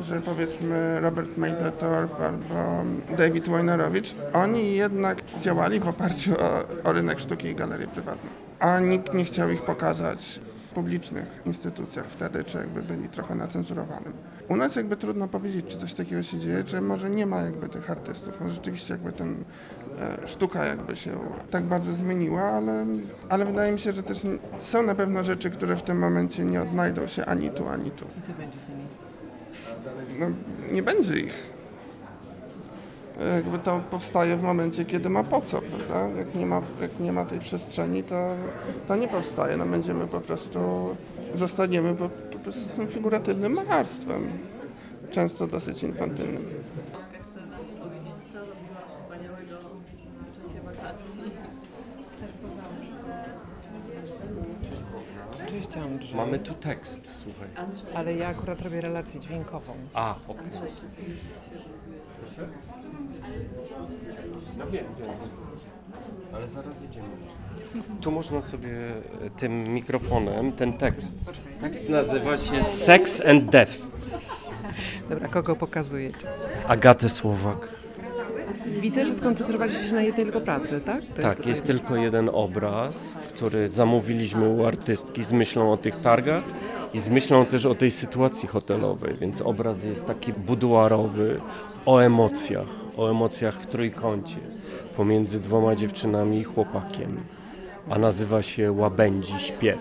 Że 0.01 0.21
powiedzmy 0.21 1.01
Robert 1.01 1.37
Mapplethorpe 1.37 2.27
albo 2.27 2.85
David 3.17 3.49
Wojnarowicz, 3.49 4.15
oni 4.33 4.75
jednak 4.75 5.23
działali 5.41 5.81
w 5.81 5.89
oparciu 5.89 6.33
o, 6.33 6.89
o 6.89 6.93
rynek 6.93 7.19
sztuki 7.19 7.49
i 7.49 7.55
galerie 7.55 7.87
prywatne. 7.87 8.31
A 8.59 8.81
nikt 8.81 9.15
nie 9.15 9.25
chciał 9.25 9.51
ich 9.51 9.63
pokazać 9.63 10.41
w 10.71 10.75
publicznych 10.75 11.43
instytucjach 11.47 12.07
wtedy, 12.07 12.45
czy 12.45 12.59
jakby 12.59 12.83
byli 12.83 13.09
trochę 13.09 13.35
na 13.35 13.49
cenzurowanym. 13.49 14.13
U 14.49 14.57
nas 14.57 14.77
jakby 14.77 14.97
trudno 14.97 15.29
powiedzieć, 15.29 15.67
czy 15.67 15.79
coś 15.79 15.95
takiego 15.95 16.23
się 16.23 16.39
dzieje, 16.39 16.65
czy 16.65 16.81
może 16.81 17.11
nie 17.11 17.27
ma 17.27 17.43
jakby 17.43 17.69
tych 17.69 17.91
artystów. 17.91 18.41
Może 18.41 18.55
rzeczywiście 18.55 18.95
jakby 18.95 19.13
ten 19.13 19.45
e, 20.01 20.29
sztuka 20.29 20.65
jakby 20.65 20.97
się 20.97 21.11
tak 21.51 21.65
bardzo 21.65 21.93
zmieniła, 21.93 22.43
ale, 22.43 22.87
ale 23.29 23.45
wydaje 23.45 23.73
mi 23.73 23.79
się, 23.79 23.93
że 23.93 24.03
też 24.03 24.23
są 24.59 24.83
na 24.83 24.95
pewno 24.95 25.25
rzeczy, 25.25 25.51
które 25.51 25.77
w 25.77 25.83
tym 25.83 25.99
momencie 25.99 26.45
nie 26.45 26.63
odnajdą 26.63 27.07
się 27.07 27.25
ani 27.25 27.51
tu, 27.51 27.69
ani 27.69 27.91
tu. 27.91 28.05
I 28.05 28.75
nimi? 28.77 28.86
No, 30.19 30.27
nie 30.73 30.83
będzie 30.83 31.21
ich. 31.21 31.57
Jakby 33.35 33.59
to 33.59 33.81
powstaje 33.91 34.37
w 34.37 34.43
momencie, 34.43 34.85
kiedy 34.85 35.11
ma 35.11 35.25
po 35.25 35.41
co, 35.41 35.61
prawda? 35.61 36.19
Jak 36.19 36.35
nie 36.35 36.47
ma, 36.47 36.63
jak 36.81 37.01
nie 37.01 37.13
ma 37.13 37.25
tej 37.25 37.41
przestrzeni, 37.41 38.03
to, 38.03 38.35
to 38.89 38.97
nie 38.97 39.09
powstaje. 39.09 39.57
No 39.57 39.67
będziemy 39.67 40.07
po 40.07 40.21
prostu, 40.21 40.59
zostaniemy 41.35 41.95
po, 41.95 42.09
po 42.09 42.39
prostu 42.39 42.77
tym 42.77 42.89
figuratywnym 42.89 43.53
malarstwem. 43.53 44.29
Często 45.11 45.47
dosyć 45.47 45.83
infantylnym. 45.83 46.45
Cześć 55.77 55.87
Andrzej. 55.89 56.15
Mamy 56.17 56.39
tu 56.39 56.55
tekst, 56.55 57.23
słuchaj. 57.23 57.49
Ale 57.95 58.15
ja 58.15 58.29
akurat 58.29 58.63
robię 58.63 58.81
relację 58.81 59.21
dźwiękową. 59.21 59.73
A, 59.95 60.15
okej. 60.29 60.47
No 64.59 64.67
wiem, 64.67 64.85
wiem. 64.99 65.09
Ale 66.35 66.47
zaraz 66.49 66.83
idziemy. 66.83 67.09
Tu 68.01 68.11
można 68.11 68.43
sobie 68.43 68.71
tym 69.39 69.65
mikrofonem, 69.65 70.53
ten 70.53 70.73
tekst. 70.73 71.15
Tekst 71.61 71.89
nazywa 71.89 72.37
się 72.37 72.63
Sex 72.63 73.23
and 73.27 73.51
Death. 73.51 73.73
Dobra, 75.09 75.29
kogo 75.29 75.57
pokazujecie? 75.57 76.29
Agatę 76.69 77.09
Słowak. 77.09 77.69
Widzę, 78.81 79.07
że 79.07 79.15
skoncentrowaliście 79.15 79.85
się 79.89 79.95
na 79.95 80.03
jednej 80.03 80.25
tylko 80.25 80.41
pracy, 80.41 80.81
tak? 80.81 81.01
To 81.07 81.23
tak, 81.23 81.47
jest 81.47 81.65
tylko 81.67 81.97
jeden 81.97 82.31
obraz, 82.33 82.97
który 83.35 83.69
zamówiliśmy 83.69 84.49
u 84.49 84.67
artystki 84.67 85.25
z 85.25 85.33
myślą 85.33 85.73
o 85.73 85.77
tych 85.77 85.97
targach 85.97 86.43
i 86.95 86.99
z 86.99 87.09
myślą 87.09 87.47
też 87.47 87.67
o 87.67 87.75
tej 87.75 87.91
sytuacji 87.91 88.49
hotelowej, 88.49 89.17
więc 89.21 89.43
obraz 89.43 89.85
jest 89.85 90.07
taki 90.07 90.33
buduarowy 90.33 91.41
o 91.87 91.99
emocjach, 91.99 92.69
o 92.97 93.11
emocjach 93.11 93.61
w 93.61 93.67
trójkącie 93.67 94.37
pomiędzy 94.97 95.41
dwoma 95.41 95.75
dziewczynami 95.75 96.39
i 96.39 96.45
chłopakiem, 96.45 97.21
a 97.91 97.99
nazywa 97.99 98.43
się 98.43 98.73
Łabędzi 98.73 99.39
Śpiew. 99.39 99.79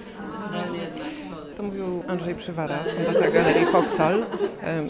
Mówił 1.65 2.03
Andrzej 2.07 2.35
Przywara, 2.35 2.79
Fundacja 2.83 3.31
Galerii 3.31 3.65
Foxal. 3.65 4.25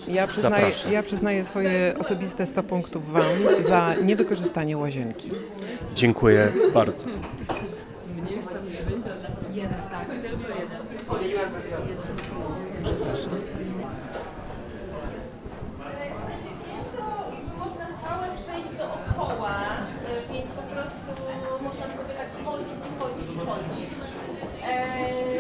Ja 0.07 0.27
przyznaję, 0.27 0.71
ja 0.91 1.03
przyznaję 1.03 1.45
swoje 1.45 1.93
osobiste 1.99 2.45
100 2.47 2.63
punktów 2.63 3.11
Wam 3.11 3.23
za 3.59 3.93
niewykorzystanie 4.03 4.77
łazienki. 4.77 5.29
Dziękuję 5.95 6.51
bardzo. 6.73 7.07
Można 17.59 17.85
całe 18.07 18.27
przejść 18.37 18.69
dookoła, 18.77 19.55
y, 20.29 20.33
więc 20.33 20.51
po 20.51 20.61
prostu 20.61 21.11
można 21.63 21.85
sobie 21.97 22.13
tak 22.17 22.45
chodzić 22.45 22.67
i 22.87 22.99
chodzić 22.99 23.29
i 23.35 23.39
chodzić. 23.45 23.89
Eee, 24.67 25.39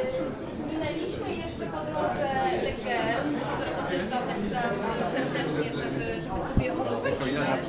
minęliśmy 0.73 1.29
jeszcze 1.43 1.65
po 1.73 1.79
drodze 1.91 2.27
Leger, 2.63 3.23
do 3.33 3.45
którego 3.57 3.81
też 3.89 4.01
zachęcam 4.13 4.71
serdecznie, 5.13 5.63
żeby, 5.79 6.21
żeby 6.21 6.39
sobie 6.47 6.73
może 6.73 6.95
wyczytać. 7.01 7.61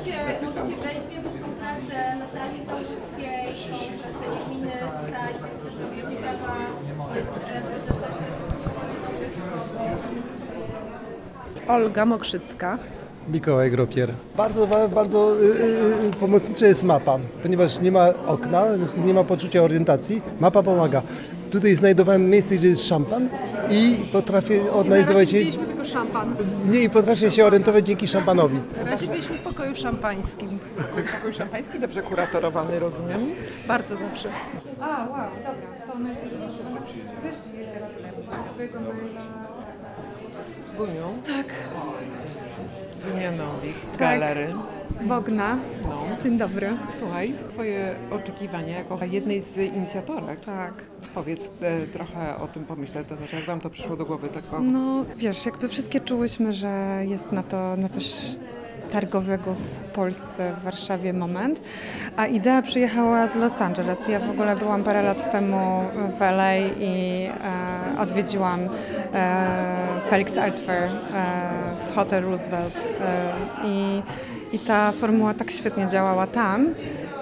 Możecie, 0.00 0.40
możecie 0.42 0.76
wejść 0.82 1.06
w 1.06 1.12
jedną 1.12 1.30
są 1.30 1.38
pracę 1.38 2.16
Natalii 2.18 2.66
Załuskiej, 2.66 3.54
są 3.56 3.76
prace 4.00 4.24
Jasminy 4.34 4.70
Staś, 5.08 5.36
więc 6.10 6.50
e. 11.66 11.72
Olga 11.72 12.04
Mokrzycka. 12.06 12.78
Mikołaj 13.28 13.70
Gropier. 13.70 14.10
Bardzo, 14.36 14.66
bardzo 14.94 15.36
y, 15.40 15.44
y, 15.44 16.08
y, 16.08 16.10
pomocnicza 16.20 16.66
jest 16.66 16.84
mapa, 16.84 17.18
ponieważ 17.42 17.80
nie 17.80 17.92
ma 17.92 18.08
okna, 18.26 18.64
w 18.64 18.76
związku 18.76 18.86
z 18.86 18.98
tym 18.98 19.06
nie 19.06 19.14
ma 19.14 19.24
poczucia 19.24 19.62
orientacji. 19.62 20.22
Mapa 20.40 20.62
pomaga. 20.62 21.02
Tutaj 21.50 21.74
znajdowałem 21.74 22.30
miejsce, 22.30 22.54
gdzie 22.56 22.68
jest 22.68 22.86
szampan 22.88 23.28
i 23.70 23.96
potrafię 24.12 24.72
odnajdować 24.72 25.30
się... 25.30 25.38
Widzieliśmy 25.38 25.66
tylko 25.66 25.84
szampan. 25.84 26.36
Nie, 26.70 26.82
i 26.82 26.90
potrafię 26.90 27.30
się 27.30 27.44
orientować 27.44 27.86
dzięki 27.86 28.08
szampanowi. 28.08 28.58
Na 28.84 28.90
razie 28.90 29.06
byliśmy 29.06 29.38
w 29.38 29.42
pokoju 29.42 29.74
szampańskim. 29.74 30.58
Pokój 31.16 31.34
szampański 31.34 31.78
dobrze 31.78 32.02
kuratorowany, 32.02 32.78
rozumiem? 32.78 33.20
Bardzo 33.68 33.96
dobrze. 33.96 34.28
A, 34.80 34.86
wow, 34.86 35.08
dobra, 35.36 35.86
to 35.92 35.98
my 35.98 36.08
wyszli 37.22 37.66
teraz 37.74 37.90
swojego 38.54 38.80
maila. 38.80 39.20
Guniu? 40.76 41.14
Tak. 41.26 41.46
Gunia 43.12 43.30
Nowik, 43.32 43.74
Tak. 43.98 44.20
Galery. 44.20 44.52
Bogna. 45.08 45.58
No. 45.82 46.22
Dzień 46.22 46.38
dobry. 46.38 46.70
Słuchaj, 46.98 47.34
Twoje 47.48 47.94
oczekiwania 48.10 48.78
jako 48.78 48.98
jednej 49.10 49.42
z 49.42 49.56
inicjatorek. 49.56 50.40
Tak. 50.40 50.72
Powiedz 51.14 51.52
e, 51.60 51.86
trochę 51.86 52.36
o 52.36 52.48
tym 52.48 52.64
pomyśle, 52.64 53.04
to 53.04 53.16
znaczy 53.16 53.36
jak 53.36 53.44
Wam 53.44 53.60
to 53.60 53.70
przyszło 53.70 53.96
do 53.96 54.04
głowy, 54.04 54.28
tak 54.28 54.52
o... 54.52 54.60
No 54.60 55.04
wiesz, 55.16 55.46
jakby 55.46 55.68
wszystkie 55.68 56.00
czułyśmy, 56.00 56.52
że 56.52 57.02
jest 57.08 57.32
na 57.32 57.42
to, 57.42 57.76
na 57.76 57.88
coś 57.88 58.04
targowego 58.90 59.54
w 59.54 59.80
Polsce, 59.80 60.56
w 60.60 60.62
Warszawie 60.62 61.12
moment. 61.12 61.62
A 62.16 62.26
idea 62.26 62.62
przyjechała 62.62 63.26
z 63.26 63.34
Los 63.34 63.60
Angeles. 63.60 64.08
Ja 64.08 64.20
w 64.20 64.30
ogóle 64.30 64.56
byłam 64.56 64.84
parę 64.84 65.02
lat 65.02 65.32
temu 65.32 65.84
w 66.18 66.20
LA 66.20 66.58
i 66.58 67.24
e, 67.94 68.00
odwiedziłam 68.00 68.60
e, 69.14 70.00
Felix 70.08 70.38
Art 70.38 70.60
Fair 70.60 70.82
e, 70.84 70.90
w 71.76 71.94
Hotel 71.94 72.24
Roosevelt 72.24 72.88
e, 73.00 73.32
i, 73.64 74.02
i 74.52 74.58
ta 74.58 74.92
formuła 74.92 75.34
tak 75.34 75.50
świetnie 75.50 75.86
działała 75.86 76.26
tam. 76.26 76.74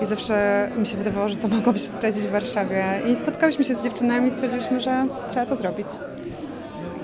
I 0.02 0.06
zawsze 0.06 0.68
mi 0.78 0.86
się 0.86 0.96
wydawało, 0.96 1.28
że 1.28 1.36
to 1.36 1.48
mogłoby 1.58 1.78
się 1.78 1.84
sprawdzić 1.86 2.24
w 2.24 2.30
Warszawie. 2.30 2.84
I 3.12 3.16
spotkałyśmy 3.16 3.64
się 3.64 3.74
z 3.74 3.84
dziewczynami 3.84 4.28
i 4.28 4.30
stwierdziliśmy, 4.30 4.80
że 4.80 5.06
trzeba 5.30 5.46
to 5.46 5.56
zrobić. 5.56 5.86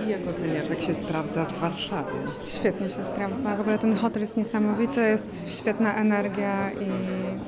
I 0.07 0.11
jak 0.11 0.21
oceniasz, 0.29 0.71
jak 0.71 0.83
się 0.83 0.95
sprawdza 0.95 1.45
w 1.45 1.59
Warszawie? 1.59 2.13
Świetnie 2.45 2.89
się 2.89 3.03
sprawdza. 3.03 3.57
W 3.57 3.61
ogóle 3.61 3.79
ten 3.79 3.97
hotel 3.97 4.21
jest 4.23 4.37
niesamowity, 4.37 5.01
jest 5.01 5.59
świetna 5.59 5.95
energia 5.95 6.71
i 6.71 6.87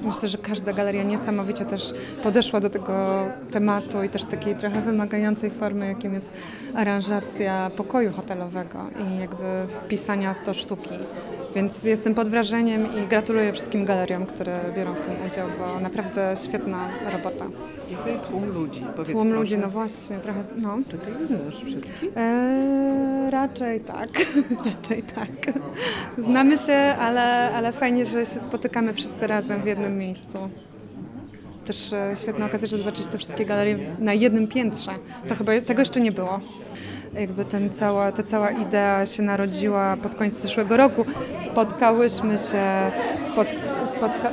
myślę, 0.06 0.28
że 0.28 0.38
każda 0.38 0.72
galeria 0.72 1.02
niesamowicie 1.02 1.64
też 1.64 1.92
podeszła 2.22 2.60
do 2.60 2.70
tego 2.70 3.26
tematu 3.50 4.02
i 4.02 4.08
też 4.08 4.24
takiej 4.24 4.54
trochę 4.54 4.82
wymagającej 4.82 5.50
formy, 5.50 5.86
jakim 5.86 6.14
jest 6.14 6.32
aranżacja 6.74 7.70
pokoju 7.76 8.12
hotelowego 8.12 8.78
i 8.98 9.20
jakby 9.20 9.44
wpisania 9.68 10.34
w 10.34 10.40
to 10.40 10.54
sztuki. 10.54 10.98
Więc 11.56 11.84
jestem 11.84 12.14
pod 12.14 12.28
wrażeniem 12.28 12.86
i 13.04 13.06
gratuluję 13.08 13.52
wszystkim 13.52 13.84
galeriom, 13.84 14.26
które 14.26 14.60
biorą 14.76 14.94
w 14.94 15.00
tym 15.00 15.14
udział, 15.26 15.48
bo 15.58 15.80
naprawdę 15.80 16.34
świetna 16.44 16.88
robota. 17.12 17.44
Jest 17.90 18.02
tutaj 18.04 18.18
tłum 18.30 18.44
ludzi. 18.48 18.80
Powiedz 18.96 19.10
Tłum 19.10 19.22
proszę. 19.22 19.36
ludzi, 19.36 19.58
no 19.58 19.68
właśnie, 19.70 20.18
trochę, 20.18 20.40
no. 20.56 20.78
Czy 20.90 20.98
ty 20.98 21.10
ich 21.10 21.26
znasz 21.26 21.56
wszystkich? 21.64 22.16
Eee, 22.16 23.30
raczej 23.30 23.80
tak, 23.80 24.08
raczej 24.74 25.02
tak. 25.02 25.54
Znamy 26.24 26.58
się, 26.58 26.74
ale, 26.76 27.52
ale 27.52 27.72
fajnie, 27.72 28.04
że 28.04 28.26
się 28.26 28.40
spotykamy 28.40 28.92
wszyscy 28.92 29.26
razem 29.26 29.62
w 29.62 29.66
jednym 29.66 29.98
miejscu. 29.98 30.38
Też 31.66 31.92
e, 31.92 32.12
świetna 32.22 32.46
okazja, 32.46 32.68
żeby 32.68 32.82
zobaczyć 32.82 33.06
te 33.06 33.18
wszystkie 33.18 33.46
galerie 33.46 33.78
na 33.98 34.12
jednym 34.14 34.48
piętrze. 34.48 34.90
To 35.28 35.34
chyba 35.34 35.52
tego 35.66 35.80
jeszcze 35.80 36.00
nie 36.00 36.12
było. 36.12 36.40
Jakby 37.14 37.44
ten 37.44 37.70
cała, 37.70 38.12
ta 38.12 38.22
cała 38.22 38.50
idea 38.50 39.06
się 39.06 39.22
narodziła 39.22 39.96
pod 39.96 40.14
koniec 40.14 40.34
zeszłego 40.34 40.76
roku. 40.76 41.04
Spotkałyśmy 41.46 42.38
się, 42.38 42.90
spot, 43.26 43.48
spotka, 43.96 44.30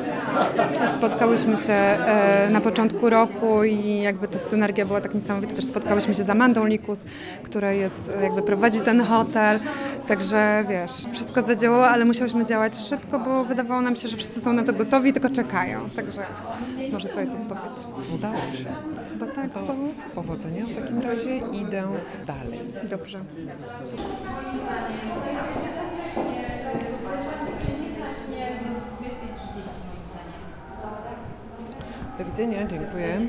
spotkałyśmy 0.93 1.57
się 1.57 1.73
e, 1.73 2.49
na 2.49 2.61
początku 2.61 3.09
roku 3.09 3.63
i 3.63 4.01
jakby 4.01 4.27
ta 4.27 4.39
synergia 4.39 4.85
była 4.85 5.01
tak 5.01 5.13
niesamowita. 5.13 5.55
Też 5.55 5.65
spotkałyśmy 5.65 6.13
się 6.13 6.23
z 6.23 6.29
Amandą 6.29 6.65
Likus, 6.65 7.05
która 7.43 7.71
jest, 7.71 8.11
e, 8.19 8.23
jakby 8.23 8.41
prowadzi 8.41 8.81
ten 8.81 9.01
hotel. 9.01 9.59
Także 10.07 10.63
wiesz, 10.69 10.91
wszystko 11.11 11.41
zadziałało, 11.41 11.87
ale 11.89 12.05
musiałyśmy 12.05 12.45
działać 12.45 12.77
szybko, 12.77 13.19
bo 13.19 13.43
wydawało 13.43 13.81
nam 13.81 13.95
się, 13.95 14.07
że 14.07 14.17
wszyscy 14.17 14.41
są 14.41 14.53
na 14.53 14.63
to 14.63 14.73
gotowi, 14.73 15.13
tylko 15.13 15.29
czekają. 15.29 15.89
Także 15.95 16.21
może 16.91 17.09
to 17.09 17.19
jest 17.19 17.31
odpowiedź. 17.33 17.87
Udało 18.15 18.35
się. 18.37 18.65
Chyba 19.09 19.25
tak, 19.27 19.53
To 19.53 19.67
co? 19.67 19.75
powodzenia 20.15 20.65
w 20.65 20.81
takim 20.81 21.01
razie. 21.01 21.37
Idę 21.37 21.83
dalej. 22.27 22.59
Dobrze. 22.89 23.19
Do 32.17 32.25
widzenia, 32.25 32.67
dziękuję. 32.67 33.21